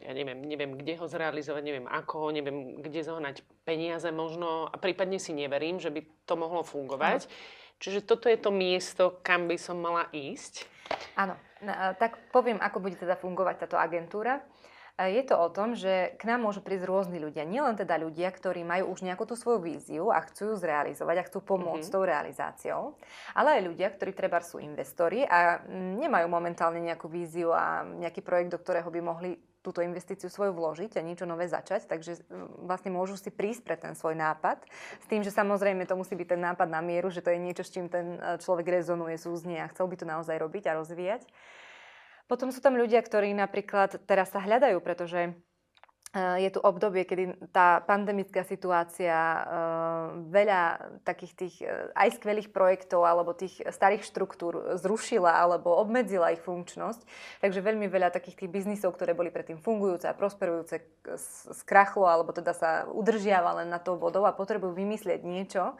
ja 0.00 0.12
neviem, 0.16 0.40
neviem, 0.40 0.72
kde 0.72 0.96
ho 0.96 1.04
zrealizovať, 1.04 1.62
neviem 1.64 1.86
ako, 1.88 2.32
neviem, 2.32 2.80
kde 2.80 3.04
zohnať 3.04 3.44
peniaze 3.68 4.08
možno 4.08 4.68
a 4.68 4.76
prípadne 4.80 5.20
si 5.20 5.36
neverím, 5.36 5.80
že 5.80 5.92
by 5.92 6.00
to 6.24 6.34
mohlo 6.36 6.64
fungovať. 6.64 7.28
Ano. 7.28 7.32
Čiže 7.78 8.08
toto 8.08 8.26
je 8.26 8.40
to 8.40 8.50
miesto, 8.50 9.20
kam 9.22 9.46
by 9.46 9.54
som 9.60 9.78
mala 9.78 10.10
ísť. 10.10 10.66
Áno, 11.14 11.38
tak 12.00 12.18
poviem, 12.34 12.58
ako 12.58 12.82
bude 12.82 12.98
teda 12.98 13.14
fungovať 13.14 13.68
táto 13.68 13.78
agentúra. 13.78 14.42
Je 14.98 15.22
to 15.22 15.38
o 15.38 15.46
tom, 15.46 15.78
že 15.78 16.18
k 16.18 16.26
nám 16.26 16.42
môžu 16.42 16.58
prísť 16.58 16.90
rôzni 16.90 17.22
ľudia. 17.22 17.46
Nielen 17.46 17.78
teda 17.78 17.94
ľudia, 18.02 18.34
ktorí 18.34 18.66
majú 18.66 18.90
už 18.90 19.06
nejakú 19.06 19.30
tú 19.30 19.38
svoju 19.38 19.62
víziu 19.62 20.10
a 20.10 20.18
chcú 20.26 20.50
ju 20.50 20.54
zrealizovať 20.58 21.16
a 21.22 21.26
chcú 21.30 21.38
pomôcť 21.38 21.86
mm-hmm. 21.86 21.94
tou 21.94 22.02
realizáciou, 22.02 22.82
ale 23.30 23.62
aj 23.62 23.62
ľudia, 23.70 23.94
ktorí 23.94 24.10
treba 24.10 24.42
sú 24.42 24.58
investori 24.58 25.22
a 25.22 25.62
nemajú 25.70 26.26
momentálne 26.26 26.82
nejakú 26.82 27.06
víziu 27.06 27.54
a 27.54 27.86
nejaký 27.86 28.26
projekt, 28.26 28.50
do 28.50 28.58
ktorého 28.58 28.90
by 28.90 28.98
mohli 28.98 29.38
túto 29.62 29.84
investíciu 29.84 30.30
svoju 30.30 30.54
vložiť 30.54 30.98
a 30.98 31.04
niečo 31.06 31.26
nové 31.26 31.50
začať, 31.50 31.90
takže 31.90 32.24
vlastne 32.66 32.94
môžu 32.94 33.18
si 33.18 33.28
prísť 33.28 33.62
pre 33.66 33.76
ten 33.76 33.92
svoj 33.92 34.16
nápad. 34.18 34.64
S 35.02 35.06
tým, 35.10 35.22
že 35.22 35.34
samozrejme 35.34 35.84
to 35.84 35.98
musí 35.98 36.14
byť 36.14 36.28
ten 36.34 36.42
nápad 36.42 36.66
na 36.70 36.80
mieru, 36.80 37.10
že 37.10 37.22
to 37.22 37.30
je 37.34 37.42
niečo, 37.42 37.66
s 37.66 37.74
čím 37.74 37.90
ten 37.90 38.16
e, 38.16 38.38
človek 38.38 38.64
rezonuje, 38.70 39.18
súznie 39.18 39.58
a 39.58 39.70
chcel 39.70 39.90
by 39.90 39.96
to 39.98 40.06
naozaj 40.06 40.36
robiť 40.38 40.72
a 40.72 40.78
rozvíjať. 40.78 41.22
Potom 42.28 42.52
sú 42.52 42.60
tam 42.60 42.76
ľudia, 42.76 43.00
ktorí 43.00 43.32
napríklad 43.32 44.04
teraz 44.04 44.30
sa 44.36 44.44
hľadajú, 44.44 44.84
pretože 44.84 45.32
je 46.16 46.48
tu 46.48 46.60
obdobie, 46.64 47.04
kedy 47.04 47.52
tá 47.52 47.84
pandemická 47.84 48.40
situácia 48.40 49.44
veľa 50.32 50.96
takých 51.04 51.32
tých 51.36 51.54
aj 51.92 52.16
skvelých 52.16 52.48
projektov 52.48 53.04
alebo 53.04 53.36
tých 53.36 53.60
starých 53.68 54.08
štruktúr 54.08 54.80
zrušila 54.80 55.28
alebo 55.28 55.76
obmedzila 55.76 56.32
ich 56.32 56.40
funkčnosť. 56.40 57.04
Takže 57.44 57.60
veľmi 57.60 57.92
veľa 57.92 58.08
takých 58.08 58.44
tých 58.44 58.50
biznisov, 58.50 58.96
ktoré 58.96 59.12
boli 59.12 59.28
predtým 59.28 59.60
fungujúce 59.60 60.08
a 60.08 60.16
prosperujúce, 60.16 60.80
skrachlo 61.52 62.08
alebo 62.08 62.32
teda 62.32 62.56
sa 62.56 62.88
udržiava 62.88 63.60
len 63.60 63.68
na 63.68 63.76
tou 63.76 64.00
vodou 64.00 64.24
a 64.24 64.32
potrebujú 64.32 64.72
vymyslieť 64.72 65.20
niečo, 65.24 65.76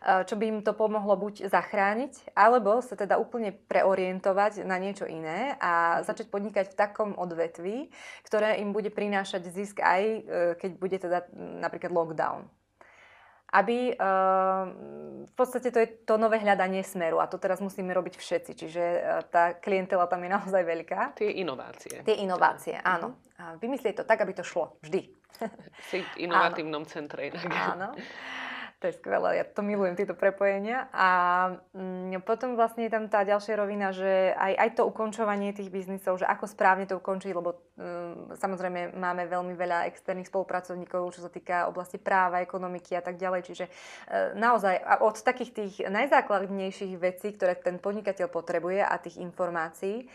čo 0.00 0.34
by 0.36 0.44
im 0.48 0.58
to 0.64 0.72
pomohlo 0.72 1.12
buď 1.12 1.52
zachrániť, 1.52 2.32
alebo 2.32 2.80
sa 2.80 2.96
teda 2.96 3.20
úplne 3.20 3.52
preorientovať 3.52 4.64
na 4.64 4.80
niečo 4.80 5.04
iné 5.04 5.60
a 5.60 6.00
začať 6.04 6.32
podnikať 6.32 6.72
v 6.72 6.78
takom 6.80 7.10
odvetví, 7.20 7.92
ktoré 8.24 8.64
im 8.64 8.72
bude 8.72 8.88
prinášať 8.88 9.52
zisk 9.52 9.69
zisk 9.70 9.78
aj 9.78 10.02
e, 10.02 10.18
keď 10.58 10.70
bude 10.74 10.98
teda 10.98 11.18
napríklad 11.62 11.94
lockdown. 11.94 12.50
Aby 13.54 13.94
e, 13.94 14.04
v 15.26 15.32
podstate 15.38 15.70
to 15.70 15.78
je 15.78 15.88
to 16.02 16.18
nové 16.18 16.42
hľadanie 16.42 16.82
smeru 16.82 17.22
a 17.22 17.30
to 17.30 17.38
teraz 17.38 17.62
musíme 17.62 17.94
robiť 17.94 18.18
všetci, 18.18 18.52
čiže 18.58 18.82
e, 18.82 19.00
tá 19.30 19.54
klientela 19.54 20.10
tam 20.10 20.26
je 20.26 20.30
naozaj 20.36 20.62
veľká. 20.66 21.14
Tie 21.14 21.30
inovácie. 21.38 22.02
Tie 22.02 22.18
inovácie, 22.18 22.74
áno. 22.82 23.14
A 23.38 23.54
vymyslieť 23.62 24.02
to 24.02 24.04
tak, 24.06 24.26
aby 24.26 24.34
to 24.34 24.42
šlo 24.42 24.74
vždy. 24.82 25.06
Si 25.88 26.02
v 26.02 26.28
inovatívnom 26.28 26.84
centre 26.84 27.30
inak. 27.30 27.46
Áno. 27.48 27.94
To 28.80 28.88
je 28.88 28.96
skvelé, 28.96 29.36
ja 29.36 29.44
to 29.44 29.60
milujem, 29.60 29.92
tieto 29.92 30.16
prepojenia. 30.16 30.88
A 30.96 31.08
mm, 31.76 32.24
potom 32.24 32.56
vlastne 32.56 32.88
je 32.88 32.92
tam 32.96 33.12
tá 33.12 33.28
ďalšia 33.28 33.60
rovina, 33.60 33.92
že 33.92 34.32
aj, 34.32 34.56
aj 34.56 34.70
to 34.72 34.88
ukončovanie 34.88 35.52
tých 35.52 35.68
biznisov, 35.68 36.16
že 36.16 36.24
ako 36.24 36.48
správne 36.48 36.88
to 36.88 36.96
ukončiť, 36.96 37.28
lebo 37.36 37.60
mm, 37.76 38.40
samozrejme 38.40 38.96
máme 38.96 39.28
veľmi 39.28 39.52
veľa 39.52 39.84
externých 39.92 40.32
spolupracovníkov, 40.32 41.12
čo 41.12 41.20
sa 41.20 41.28
týka 41.28 41.68
oblasti 41.68 42.00
práva, 42.00 42.40
ekonomiky 42.40 42.96
a 42.96 43.04
tak 43.04 43.20
ďalej. 43.20 43.52
Čiže 43.52 43.64
e, 43.68 43.70
naozaj 44.40 45.04
od 45.04 45.16
takých 45.20 45.50
tých 45.52 45.74
najzákladnejších 45.84 46.96
vecí, 46.96 47.36
ktoré 47.36 47.60
ten 47.60 47.76
podnikateľ 47.76 48.32
potrebuje 48.32 48.80
a 48.80 48.96
tých 48.96 49.20
informácií, 49.20 50.08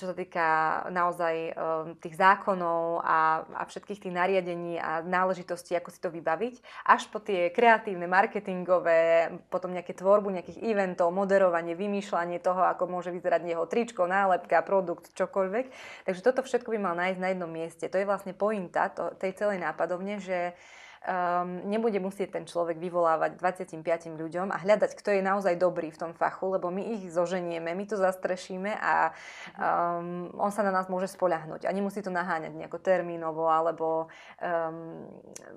čo 0.00 0.04
sa 0.08 0.14
týka 0.16 0.46
naozaj 0.88 1.34
um, 1.52 1.52
tých 2.00 2.16
zákonov 2.16 3.04
a, 3.04 3.44
a 3.44 3.62
všetkých 3.68 4.08
tých 4.08 4.14
nariadení 4.16 4.80
a 4.80 5.04
náležitostí, 5.04 5.76
ako 5.76 5.92
si 5.92 6.00
to 6.00 6.08
vybaviť, 6.08 6.54
až 6.88 7.12
po 7.12 7.20
tie 7.20 7.52
kreatívne, 7.52 8.08
marketingové, 8.08 9.28
potom 9.52 9.76
nejaké 9.76 9.92
tvorbu 9.92 10.32
nejakých 10.32 10.64
eventov, 10.64 11.12
moderovanie, 11.12 11.76
vymýšľanie 11.76 12.40
toho, 12.40 12.64
ako 12.64 12.88
môže 12.88 13.12
vyzerať 13.12 13.44
jeho 13.44 13.68
tričko, 13.68 14.08
nálepka, 14.08 14.64
produkt, 14.64 15.12
čokoľvek. 15.12 15.66
Takže 16.08 16.24
toto 16.24 16.40
všetko 16.40 16.72
by 16.72 16.78
mal 16.80 16.94
nájsť 16.96 17.20
na 17.20 17.28
jednom 17.36 17.50
mieste. 17.52 17.84
To 17.92 18.00
je 18.00 18.08
vlastne 18.08 18.32
pointa 18.32 18.88
to, 18.88 19.12
tej 19.20 19.36
celej 19.36 19.60
nápadovne, 19.60 20.24
že 20.24 20.56
um, 21.04 21.68
nebude 21.68 22.00
musieť 22.00 22.40
ten 22.40 22.44
človek 22.48 22.80
vyvolávať 22.80 23.36
25 23.38 23.84
ľuďom 24.16 24.48
a 24.50 24.58
hľadať, 24.60 24.96
kto 24.96 25.14
je 25.14 25.22
naozaj 25.22 25.60
dobrý 25.60 25.92
v 25.92 26.00
tom 26.00 26.12
fachu, 26.16 26.56
lebo 26.56 26.72
my 26.72 26.96
ich 26.96 27.12
zoženieme, 27.12 27.76
my 27.76 27.84
to 27.84 28.00
zastrešíme 28.00 28.72
a 28.72 29.12
um, 29.60 30.32
on 30.40 30.50
sa 30.50 30.64
na 30.64 30.72
nás 30.72 30.88
môže 30.88 31.12
spoľahnúť 31.12 31.68
a 31.68 31.70
nemusí 31.76 32.00
to 32.00 32.08
naháňať 32.08 32.56
nejako 32.56 32.80
termínovo, 32.80 33.46
alebo 33.52 34.08
um, 34.40 35.06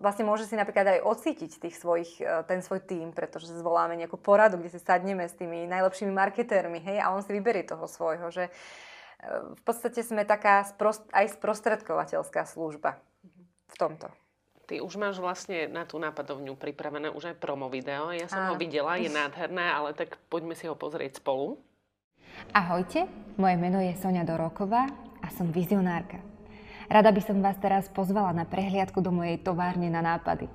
vlastne 0.03 0.27
môže 0.27 0.43
si 0.43 0.59
napríklad 0.59 0.99
aj 0.99 1.05
ocítiť 1.07 1.51
tých 1.63 1.75
svojich, 1.79 2.11
e, 2.19 2.43
ten 2.45 2.59
svoj 2.59 2.83
tým, 2.83 3.15
pretože 3.15 3.49
zvoláme 3.55 3.95
nejakú 3.95 4.19
poradu, 4.19 4.59
kde 4.59 4.75
si 4.75 4.79
sadneme 4.83 5.25
s 5.25 5.39
tými 5.39 5.65
najlepšími 5.71 6.11
marketérmi, 6.11 6.83
hej, 6.83 6.97
a 6.99 7.15
on 7.15 7.23
si 7.23 7.31
vyberie 7.31 7.63
toho 7.63 7.87
svojho, 7.87 8.27
že 8.29 8.47
e, 8.47 8.51
v 9.55 9.61
podstate 9.63 10.03
sme 10.03 10.27
taká 10.27 10.67
sprost, 10.67 11.07
aj 11.15 11.39
sprostredkovateľská 11.39 12.43
služba 12.43 12.99
v 13.71 13.75
tomto. 13.79 14.26
Ty 14.67 14.83
už 14.83 14.99
máš 14.99 15.15
vlastne 15.23 15.71
na 15.71 15.87
tú 15.87 15.95
nápadovňu 15.95 16.59
pripravené 16.59 17.07
už 17.15 17.31
aj 17.31 17.39
promo 17.39 17.71
video. 17.71 18.11
Ja 18.11 18.27
som 18.27 18.43
Áno. 18.43 18.49
ho 18.51 18.55
videla, 18.59 18.99
je 18.99 19.07
nádherné, 19.07 19.63
ale 19.63 19.95
tak 19.95 20.19
poďme 20.27 20.59
si 20.59 20.67
ho 20.67 20.75
pozrieť 20.75 21.23
spolu. 21.23 21.55
Ahojte, 22.51 23.07
moje 23.39 23.55
meno 23.55 23.79
je 23.79 23.95
Sonia 23.95 24.27
Doroková 24.27 24.91
a 25.23 25.27
som 25.31 25.55
vizionárka. 25.55 26.19
Rada 26.91 27.15
by 27.15 27.21
som 27.23 27.39
vás 27.39 27.55
teraz 27.63 27.87
pozvala 27.87 28.35
na 28.35 28.43
prehliadku 28.43 28.99
do 28.99 29.07
mojej 29.07 29.39
továrne 29.39 29.87
na 29.87 30.03
nápady. 30.03 30.51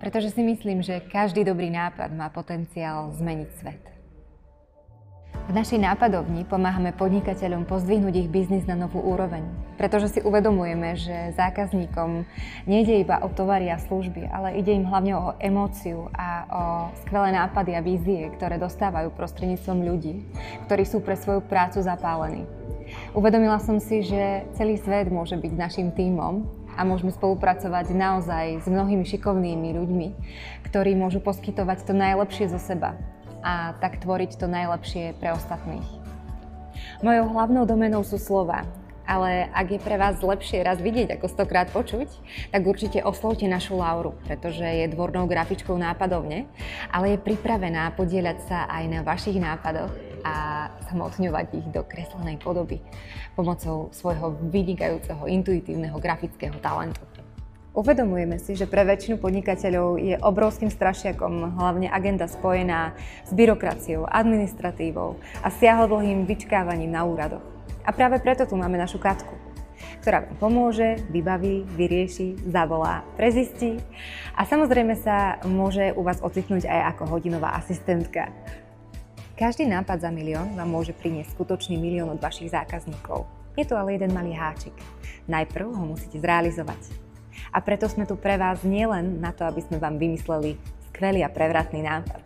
Pretože 0.00 0.32
si 0.32 0.40
myslím, 0.40 0.80
že 0.80 1.04
každý 1.04 1.44
dobrý 1.44 1.68
nápad 1.68 2.16
má 2.16 2.32
potenciál 2.32 3.12
zmeniť 3.12 3.50
svet. 3.60 3.93
V 5.44 5.52
našej 5.52 5.76
nápadovni 5.76 6.48
pomáhame 6.48 6.96
podnikateľom 6.96 7.68
pozdvihnúť 7.68 8.16
ich 8.16 8.32
biznis 8.32 8.64
na 8.64 8.80
novú 8.80 8.96
úroveň, 9.04 9.44
pretože 9.76 10.16
si 10.16 10.20
uvedomujeme, 10.24 10.96
že 10.96 11.36
zákazníkom 11.36 12.24
nejde 12.64 13.04
iba 13.04 13.20
o 13.20 13.28
tovary 13.28 13.68
a 13.68 13.76
služby, 13.76 14.24
ale 14.32 14.56
ide 14.56 14.72
im 14.72 14.88
hlavne 14.88 15.12
o 15.12 15.36
emóciu 15.36 16.08
a 16.16 16.28
o 16.48 16.62
skvelé 17.04 17.36
nápady 17.36 17.76
a 17.76 17.84
vízie, 17.84 18.32
ktoré 18.32 18.56
dostávajú 18.56 19.12
prostredníctvom 19.12 19.84
ľudí, 19.84 20.24
ktorí 20.64 20.88
sú 20.88 21.04
pre 21.04 21.12
svoju 21.12 21.44
prácu 21.44 21.84
zapálení. 21.84 22.48
Uvedomila 23.12 23.60
som 23.60 23.76
si, 23.84 24.00
že 24.00 24.48
celý 24.56 24.80
svet 24.80 25.12
môže 25.12 25.36
byť 25.36 25.52
našim 25.60 25.92
tímom 25.92 26.48
a 26.72 26.88
môžeme 26.88 27.12
spolupracovať 27.12 27.92
naozaj 27.92 28.64
s 28.64 28.66
mnohými 28.66 29.04
šikovnými 29.04 29.76
ľuďmi, 29.76 30.08
ktorí 30.72 30.96
môžu 30.96 31.20
poskytovať 31.20 31.84
to 31.84 31.92
najlepšie 31.92 32.48
zo 32.48 32.56
seba 32.56 32.96
a 33.44 33.76
tak 33.76 34.00
tvoriť 34.00 34.40
to 34.40 34.48
najlepšie 34.48 35.12
pre 35.20 35.36
ostatných. 35.36 35.84
Mojou 37.04 37.28
hlavnou 37.36 37.68
domenou 37.68 38.00
sú 38.00 38.16
slova, 38.16 38.64
ale 39.04 39.52
ak 39.52 39.76
je 39.76 39.80
pre 39.84 40.00
vás 40.00 40.24
lepšie 40.24 40.64
raz 40.64 40.80
vidieť 40.80 41.20
ako 41.20 41.26
stokrát 41.28 41.68
počuť, 41.68 42.08
tak 42.48 42.64
určite 42.64 43.04
oslovte 43.04 43.44
našu 43.44 43.76
Lauru, 43.76 44.16
pretože 44.24 44.64
je 44.64 44.88
dvornou 44.88 45.28
grafičkou 45.28 45.76
nápadovne, 45.76 46.48
ale 46.88 47.14
je 47.14 47.18
pripravená 47.20 47.92
podieľať 47.92 48.38
sa 48.48 48.64
aj 48.64 48.84
na 48.88 49.00
vašich 49.04 49.36
nápadoch 49.36 49.92
a 50.24 50.66
samotňovať 50.88 51.46
ich 51.52 51.68
do 51.68 51.84
kreslenej 51.84 52.40
podoby 52.40 52.80
pomocou 53.36 53.92
svojho 53.92 54.40
vynikajúceho 54.48 55.28
intuitívneho 55.28 56.00
grafického 56.00 56.56
talentu. 56.64 57.04
Uvedomujeme 57.74 58.38
si, 58.38 58.54
že 58.54 58.70
pre 58.70 58.86
väčšinu 58.86 59.18
podnikateľov 59.18 59.98
je 59.98 60.14
obrovským 60.22 60.70
strašiakom 60.70 61.58
hlavne 61.58 61.90
agenda 61.90 62.30
spojená 62.30 62.94
s 63.26 63.34
byrokraciou, 63.34 64.06
administratívou 64.06 65.18
a 65.42 65.50
siahodlhým 65.50 66.22
vyčkávaním 66.22 66.94
na 66.94 67.02
úradoch. 67.02 67.42
A 67.82 67.90
práve 67.90 68.22
preto 68.22 68.46
tu 68.46 68.54
máme 68.54 68.78
našu 68.78 69.02
Katku, 69.02 69.34
ktorá 70.06 70.22
vám 70.22 70.38
pomôže, 70.38 71.02
vybaví, 71.10 71.66
vyrieši, 71.74 72.46
zavolá, 72.46 73.02
prezistí 73.18 73.82
a 74.38 74.46
samozrejme 74.46 74.94
sa 74.94 75.42
môže 75.42 75.90
u 75.98 76.06
vás 76.06 76.22
ocitnúť 76.22 76.70
aj 76.70 76.94
ako 76.94 77.10
hodinová 77.10 77.58
asistentka. 77.58 78.30
Každý 79.34 79.66
nápad 79.66 79.98
za 79.98 80.14
milión 80.14 80.54
vám 80.54 80.70
môže 80.70 80.94
priniesť 80.94 81.34
skutočný 81.34 81.74
milión 81.74 82.06
od 82.06 82.22
vašich 82.22 82.54
zákazníkov. 82.54 83.26
Je 83.58 83.66
tu 83.66 83.74
ale 83.74 83.98
jeden 83.98 84.14
malý 84.14 84.30
háčik. 84.30 84.78
Najprv 85.26 85.74
ho 85.74 85.84
musíte 85.90 86.22
zrealizovať. 86.22 87.03
A 87.52 87.58
preto 87.62 87.86
sme 87.90 88.04
tu 88.04 88.18
pre 88.18 88.38
vás 88.38 88.62
nielen 88.62 89.20
na 89.20 89.30
to, 89.30 89.46
aby 89.46 89.60
sme 89.62 89.78
vám 89.82 89.98
vymysleli 89.98 90.56
skvelý 90.92 91.26
a 91.26 91.30
prevratný 91.32 91.82
nápad, 91.82 92.22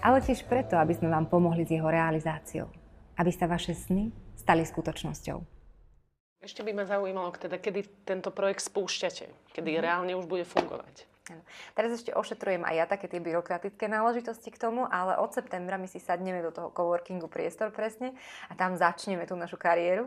ale 0.00 0.24
tiež 0.24 0.48
preto, 0.48 0.80
aby 0.80 0.96
sme 0.96 1.12
vám 1.12 1.28
pomohli 1.28 1.68
s 1.68 1.74
jeho 1.74 1.88
realizáciou. 1.88 2.68
Aby 3.16 3.32
sa 3.32 3.48
vaše 3.48 3.76
sny 3.76 4.12
stali 4.36 4.64
skutočnosťou. 4.64 5.56
Ešte 6.40 6.62
by 6.62 6.72
ma 6.76 6.84
zaujímalo, 6.86 7.34
teda, 7.34 7.58
kedy 7.58 8.06
tento 8.06 8.30
projekt 8.30 8.62
spúšťate, 8.62 9.56
kedy 9.56 9.70
Mhm. 9.76 9.80
reálne 9.82 10.12
už 10.14 10.30
bude 10.30 10.46
fungovať. 10.46 11.08
Áno. 11.26 11.42
Teraz 11.74 11.90
ešte 11.90 12.14
ošetrujem 12.14 12.62
aj 12.62 12.74
ja 12.78 12.86
také 12.86 13.10
tie 13.10 13.18
byrokratické 13.18 13.90
náležitosti 13.90 14.54
k 14.54 14.62
tomu, 14.62 14.86
ale 14.86 15.18
od 15.18 15.34
septembra 15.34 15.74
my 15.74 15.90
si 15.90 15.98
sadneme 15.98 16.38
do 16.38 16.54
toho 16.54 16.70
coworkingu 16.70 17.26
priestor 17.26 17.74
presne 17.74 18.14
a 18.46 18.54
tam 18.54 18.78
začneme 18.78 19.26
tú 19.26 19.34
našu 19.34 19.58
kariéru 19.58 20.06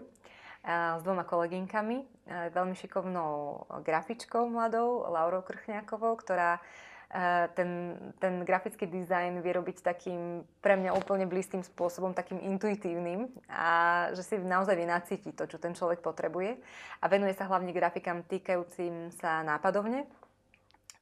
s 0.70 1.02
dvoma 1.02 1.26
kolegynkami, 1.26 2.06
veľmi 2.54 2.76
šikovnou 2.78 3.66
grafičkou 3.82 4.46
mladou, 4.46 5.10
Laurou 5.10 5.42
Krchňákovou, 5.42 6.14
ktorá 6.22 6.62
a, 7.10 7.50
ten, 7.58 7.98
ten 8.22 8.46
grafický 8.46 8.86
dizajn 8.86 9.42
vie 9.42 9.50
robiť 9.58 9.82
takým 9.82 10.46
pre 10.62 10.78
mňa 10.78 10.94
úplne 10.94 11.26
blízkym 11.26 11.66
spôsobom, 11.66 12.14
takým 12.14 12.38
intuitívnym 12.38 13.34
a 13.50 13.70
že 14.14 14.22
si 14.22 14.38
naozaj 14.38 14.78
vie 14.78 14.86
nacítiť 14.86 15.34
to, 15.34 15.50
čo 15.50 15.58
ten 15.58 15.74
človek 15.74 16.06
potrebuje. 16.06 16.62
A 17.02 17.10
venuje 17.10 17.34
sa 17.34 17.50
hlavne 17.50 17.74
grafikám 17.74 18.22
týkajúcim 18.30 19.10
sa 19.18 19.42
nápadovne, 19.42 20.06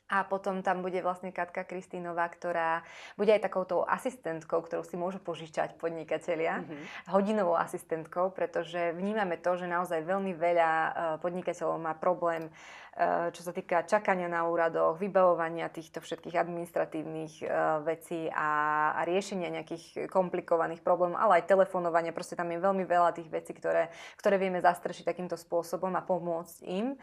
a 0.08 0.24
potom 0.24 0.64
tam 0.64 0.80
bude 0.80 1.04
vlastne 1.04 1.36
Katka 1.36 1.68
Kristínová, 1.68 2.32
ktorá 2.32 2.88
bude 3.20 3.36
aj 3.36 3.44
takouto 3.44 3.84
asistentkou, 3.84 4.64
ktorú 4.64 4.84
si 4.88 4.96
môžu 4.96 5.20
požičať 5.20 5.76
podnikatelia. 5.76 6.64
Mhm. 6.64 7.12
Hodinovou 7.12 7.60
asistentkou, 7.60 8.32
pretože 8.32 8.96
vnímame 8.96 9.36
to, 9.36 9.60
že 9.60 9.68
naozaj 9.68 10.08
veľmi 10.08 10.32
veľa 10.32 10.72
eh, 10.72 10.92
podnikateľov 11.20 11.76
má 11.76 11.92
problém, 11.92 12.48
eh, 12.96 13.28
čo 13.36 13.44
sa 13.44 13.52
týka 13.52 13.84
čakania 13.84 14.32
na 14.32 14.48
úradoch, 14.48 14.96
vybavovania 14.96 15.68
týchto 15.68 16.00
všetkých 16.00 16.40
administratívnych 16.40 17.34
eh, 17.44 17.48
vecí 17.84 18.32
a, 18.32 18.50
a 18.96 19.04
riešenia 19.04 19.52
nejakých 19.60 20.08
komplikovaných 20.08 20.88
problémov, 20.88 21.20
ale 21.20 21.44
aj 21.44 21.52
telefonovania. 21.52 22.16
Proste 22.16 22.40
tam 22.40 22.48
je 22.48 22.64
veľmi 22.64 22.88
veľa 22.88 23.12
tých 23.12 23.28
vecí, 23.28 23.52
ktoré, 23.52 23.92
ktoré 24.16 24.40
vieme 24.40 24.64
zastrešiť 24.64 25.04
takýmto 25.04 25.36
spôsobom 25.36 25.92
a 26.00 26.02
pomôcť 26.02 26.64
im 26.64 26.96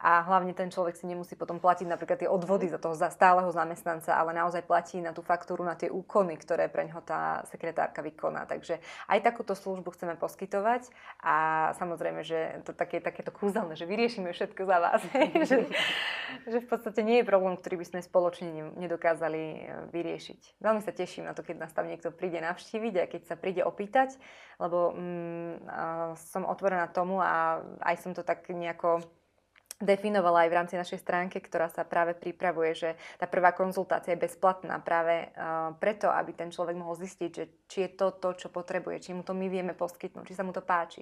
a 0.00 0.24
hlavne 0.24 0.56
ten 0.56 0.72
človek 0.72 0.96
si 0.96 1.04
nemusí 1.04 1.36
potom 1.36 1.60
platiť 1.60 1.84
napríklad 1.84 2.24
tie 2.24 2.30
odvody 2.32 2.72
za 2.72 2.80
toho 2.80 2.96
stáleho 2.96 3.52
zamestnanca, 3.52 4.16
ale 4.16 4.32
naozaj 4.32 4.64
platí 4.64 4.96
na 4.96 5.12
tú 5.12 5.20
faktúru, 5.20 5.60
na 5.60 5.76
tie 5.76 5.92
úkony, 5.92 6.40
ktoré 6.40 6.72
pre 6.72 6.88
ňoho 6.88 7.04
tá 7.04 7.44
sekretárka 7.52 8.00
vykoná. 8.00 8.48
Takže 8.48 8.80
aj 9.12 9.20
takúto 9.20 9.52
službu 9.52 9.92
chceme 9.92 10.16
poskytovať 10.16 10.88
a 11.20 11.68
samozrejme, 11.76 12.24
že 12.24 12.64
to 12.64 12.72
také, 12.72 13.04
takéto 13.04 13.28
kúzelné, 13.28 13.76
že 13.76 13.84
vyriešime 13.84 14.32
všetko 14.32 14.62
za 14.64 14.76
vás. 14.80 15.00
že, 15.48 15.68
že 16.48 16.58
v 16.64 16.66
podstate 16.66 17.04
nie 17.04 17.20
je 17.20 17.28
problém, 17.28 17.60
ktorý 17.60 17.84
by 17.84 17.86
sme 17.92 18.00
spoločne 18.00 18.48
ne- 18.56 18.72
nedokázali 18.80 19.42
e, 19.44 19.60
vyriešiť. 19.92 20.64
Veľmi 20.64 20.80
sa 20.80 20.96
teším 20.96 21.28
na 21.28 21.36
to, 21.36 21.44
keď 21.44 21.68
nás 21.68 21.76
tam 21.76 21.84
niekto 21.84 22.08
príde 22.08 22.40
navštíviť 22.40 22.94
a 22.96 23.04
keď 23.04 23.22
sa 23.28 23.36
príde 23.36 23.60
opýtať, 23.60 24.16
lebo 24.56 24.96
mm, 24.96 25.52
a 25.68 25.82
som 26.16 26.48
otvorená 26.48 26.88
tomu 26.88 27.20
a 27.20 27.60
aj 27.84 27.96
som 28.00 28.12
to 28.16 28.24
tak 28.24 28.48
nejako 28.48 29.04
definovala 29.80 30.44
aj 30.44 30.48
v 30.52 30.56
rámci 30.60 30.74
našej 30.76 31.00
stránke, 31.00 31.40
ktorá 31.40 31.72
sa 31.72 31.88
práve 31.88 32.12
pripravuje, 32.12 32.76
že 32.76 32.90
tá 33.16 33.24
prvá 33.24 33.56
konzultácia 33.56 34.12
je 34.12 34.20
bezplatná 34.20 34.76
práve 34.84 35.32
uh, 35.32 35.72
preto, 35.80 36.12
aby 36.12 36.36
ten 36.36 36.52
človek 36.52 36.76
mohol 36.76 37.00
zistiť, 37.00 37.30
že 37.32 37.44
či 37.64 37.78
je 37.88 37.90
to 37.96 38.12
to, 38.20 38.36
čo 38.36 38.52
potrebuje, 38.52 39.08
či 39.08 39.16
mu 39.16 39.24
to 39.24 39.32
my 39.32 39.48
vieme 39.48 39.72
poskytnúť, 39.72 40.28
či 40.28 40.36
sa 40.36 40.44
mu 40.44 40.52
to 40.52 40.60
páči, 40.60 41.00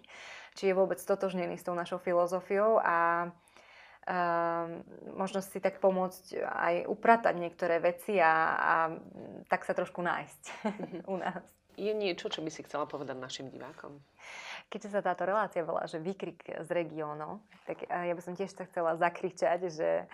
či 0.54 0.70
je 0.70 0.78
vôbec 0.78 1.02
totožnený 1.02 1.58
s 1.58 1.66
tou 1.66 1.74
našou 1.74 1.98
filozofiou 1.98 2.78
a 2.78 3.26
uh, 3.26 4.66
možno 5.18 5.42
si 5.42 5.58
tak 5.58 5.82
pomôcť 5.82 6.38
aj 6.38 6.74
upratať 6.86 7.34
niektoré 7.34 7.82
veci 7.82 8.22
a, 8.22 8.32
a 8.54 8.74
tak 9.50 9.66
sa 9.66 9.74
trošku 9.74 9.98
nájsť 10.06 10.42
u 11.12 11.18
nás. 11.18 11.42
Je 11.78 11.94
niečo, 11.94 12.30
čo 12.30 12.42
by 12.42 12.50
si 12.50 12.66
chcela 12.66 12.86
povedať 12.90 13.18
našim 13.18 13.50
divákom? 13.50 14.02
Keďže 14.68 14.92
sa 14.92 15.00
táto 15.00 15.24
relácia 15.24 15.64
volá, 15.64 15.88
že 15.88 15.96
výkrik 15.96 16.44
z 16.44 16.68
regiónov, 16.68 17.40
tak 17.64 17.88
eh, 17.88 18.12
ja 18.12 18.14
by 18.14 18.20
som 18.20 18.36
tiež 18.36 18.52
sa 18.52 18.68
chcela 18.68 19.00
zakričať, 19.00 19.72
že 19.72 20.04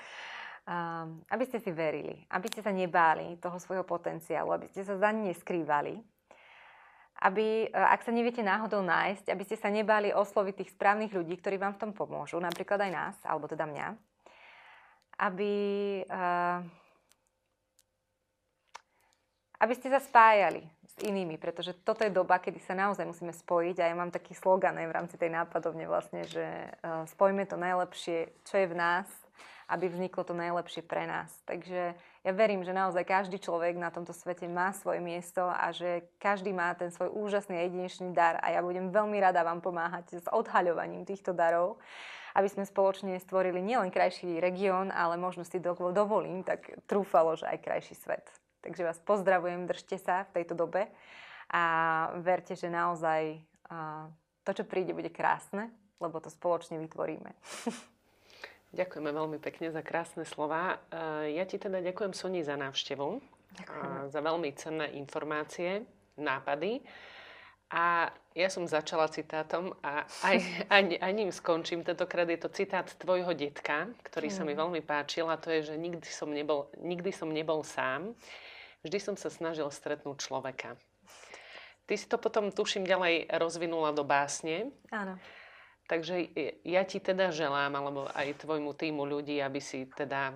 um, 0.63 1.19
aby 1.27 1.43
ste 1.43 1.59
si 1.59 1.75
verili, 1.75 2.23
aby 2.31 2.47
ste 2.47 2.63
sa 2.63 2.71
nebáli 2.71 3.35
toho 3.43 3.59
svojho 3.59 3.83
potenciálu, 3.83 4.55
aby 4.55 4.71
ste 4.71 4.87
sa 4.87 4.95
za 4.95 5.11
ne 5.11 5.35
neskrývali, 5.35 5.99
aby, 7.27 7.67
eh, 7.67 7.75
ak 7.75 8.07
sa 8.07 8.15
neviete 8.15 8.47
náhodou 8.47 8.79
nájsť, 8.87 9.35
aby 9.35 9.43
ste 9.43 9.59
sa 9.59 9.75
nebáli 9.75 10.15
osloviť 10.15 10.55
tých 10.63 10.71
správnych 10.79 11.11
ľudí, 11.11 11.35
ktorí 11.43 11.59
vám 11.59 11.75
v 11.75 11.91
tom 11.91 11.91
pomôžu, 11.91 12.39
napríklad 12.39 12.79
aj 12.79 12.91
nás, 12.95 13.17
alebo 13.27 13.51
teda 13.51 13.67
mňa, 13.67 13.87
aby, 15.15 15.55
uh, 16.11 16.59
aby 19.63 19.73
ste 19.79 19.87
sa 19.91 20.03
spájali 20.03 20.67
s 20.95 21.03
inými, 21.03 21.35
pretože 21.43 21.75
toto 21.83 22.07
je 22.07 22.15
doba, 22.15 22.39
kedy 22.39 22.63
sa 22.63 22.79
naozaj 22.79 23.03
musíme 23.03 23.35
spojiť 23.35 23.77
a 23.83 23.89
ja 23.91 23.95
mám 23.99 24.15
taký 24.15 24.31
slogan 24.39 24.79
aj 24.79 24.87
v 24.87 24.95
rámci 24.95 25.15
tej 25.19 25.31
nápadovne 25.35 25.91
vlastne, 25.91 26.23
že 26.23 26.47
uh, 26.47 27.03
spojme 27.11 27.43
to 27.51 27.59
najlepšie, 27.59 28.31
čo 28.47 28.55
je 28.63 28.71
v 28.71 28.79
nás, 28.79 29.11
aby 29.67 29.91
vzniklo 29.91 30.23
to 30.23 30.37
najlepšie 30.37 30.87
pre 30.87 31.09
nás. 31.09 31.35
Takže 31.49 31.99
ja 31.99 32.33
verím, 32.33 32.63
že 32.63 32.77
naozaj 32.77 33.03
každý 33.03 33.43
človek 33.43 33.75
na 33.75 33.91
tomto 33.91 34.15
svete 34.15 34.47
má 34.47 34.71
svoje 34.71 35.03
miesto 35.03 35.43
a 35.43 35.75
že 35.75 36.07
každý 36.23 36.55
má 36.55 36.71
ten 36.79 36.95
svoj 36.95 37.11
úžasný 37.11 37.59
jedinečný 37.67 38.15
dar 38.15 38.39
a 38.39 38.55
ja 38.55 38.61
budem 38.63 38.95
veľmi 38.95 39.19
rada 39.19 39.43
vám 39.43 39.65
pomáhať 39.65 40.23
s 40.23 40.27
odhaľovaním 40.31 41.03
týchto 41.03 41.35
darov, 41.35 41.81
aby 42.39 42.47
sme 42.47 42.63
spoločne 42.63 43.19
stvorili 43.19 43.59
nielen 43.59 43.91
krajší 43.91 44.39
región, 44.39 44.95
ale 44.95 45.19
možno 45.19 45.43
si 45.43 45.59
do- 45.59 45.91
dovolím 45.95 46.47
tak 46.47 46.71
trúfalo, 46.87 47.35
že 47.35 47.51
aj 47.51 47.59
krajší 47.63 47.95
svet. 47.99 48.44
Takže 48.65 48.81
vás 48.81 48.97
pozdravujem, 49.05 49.69
držte 49.69 50.01
sa 50.01 50.25
v 50.33 50.41
tejto 50.41 50.57
dobe 50.57 50.89
a 51.53 51.63
verte, 52.25 52.57
že 52.57 52.73
naozaj 52.73 53.37
to, 54.41 54.51
čo 54.57 54.65
príde, 54.65 54.97
bude 54.97 55.13
krásne, 55.13 55.69
lebo 56.01 56.17
to 56.17 56.33
spoločne 56.33 56.81
vytvoríme. 56.81 57.29
Ďakujeme 58.81 59.11
veľmi 59.13 59.39
pekne 59.39 59.69
za 59.69 59.85
krásne 59.85 60.25
slova. 60.25 60.81
Ja 61.29 61.45
ti 61.45 61.61
teda 61.61 61.85
ďakujem 61.85 62.17
Soni 62.17 62.41
za 62.41 62.57
návštevu, 62.57 63.23
Ďakujem. 63.61 64.11
za 64.11 64.21
veľmi 64.25 64.51
cenné 64.57 64.87
informácie, 64.99 65.87
nápady. 66.17 66.83
A 67.75 68.11
ja 68.35 68.49
som 68.51 68.67
začala 68.67 69.11
citátom 69.11 69.75
a 69.83 70.07
aj, 70.27 70.37
aj, 70.75 70.83
aj 71.01 71.13
ním 71.15 71.31
skončím. 71.31 71.87
Tentokrát 71.87 72.27
je 72.27 72.39
to 72.39 72.51
citát 72.51 72.87
tvojho 72.87 73.31
detka, 73.35 73.91
ktorý 74.11 74.29
sa 74.31 74.43
mi 74.43 74.59
veľmi 74.59 74.83
páčil 74.83 75.31
a 75.31 75.39
to 75.39 75.55
je, 75.55 75.73
že 75.73 75.75
nikdy 75.79 76.07
som 76.07 76.31
nebol, 76.35 76.67
nikdy 76.79 77.11
som 77.15 77.31
nebol 77.31 77.63
sám. 77.63 78.15
Vždy 78.85 78.99
som 79.01 79.17
sa 79.17 79.33
snažil 79.33 79.67
stretnúť 79.73 80.21
človeka. 80.21 80.77
Ty 81.85 81.95
si 81.97 82.07
to 82.09 82.17
potom, 82.17 82.53
tuším, 82.53 82.85
ďalej 82.85 83.29
rozvinula 83.33 83.93
do 83.97 84.05
básne. 84.05 84.73
Áno. 84.93 85.17
Takže 85.85 86.33
ja 86.65 86.81
ti 86.89 86.97
teda 86.97 87.29
želám, 87.29 87.77
alebo 87.77 88.09
aj 88.09 88.41
tvojmu 88.41 88.73
týmu 88.73 89.05
ľudí, 89.05 89.37
aby 89.45 89.61
si 89.61 89.85
teda 89.85 90.33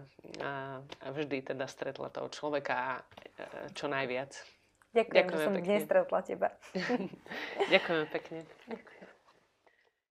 vždy 1.08 1.40
teda 1.40 1.64
stretla 1.64 2.12
toho 2.12 2.28
človeka 2.28 2.74
a 2.76 2.90
e, 3.00 3.02
čo 3.72 3.88
najviac. 3.88 4.36
Ďakujem, 4.92 5.16
Ďakujeme 5.16 5.40
že 5.40 5.44
som 5.48 5.54
pekne. 5.56 5.64
dnes 5.64 5.80
stretla 5.88 6.20
teba. 6.20 6.48
Ďakujem 7.72 8.04
pekne. 8.12 8.38
Ďakujem. 8.68 9.07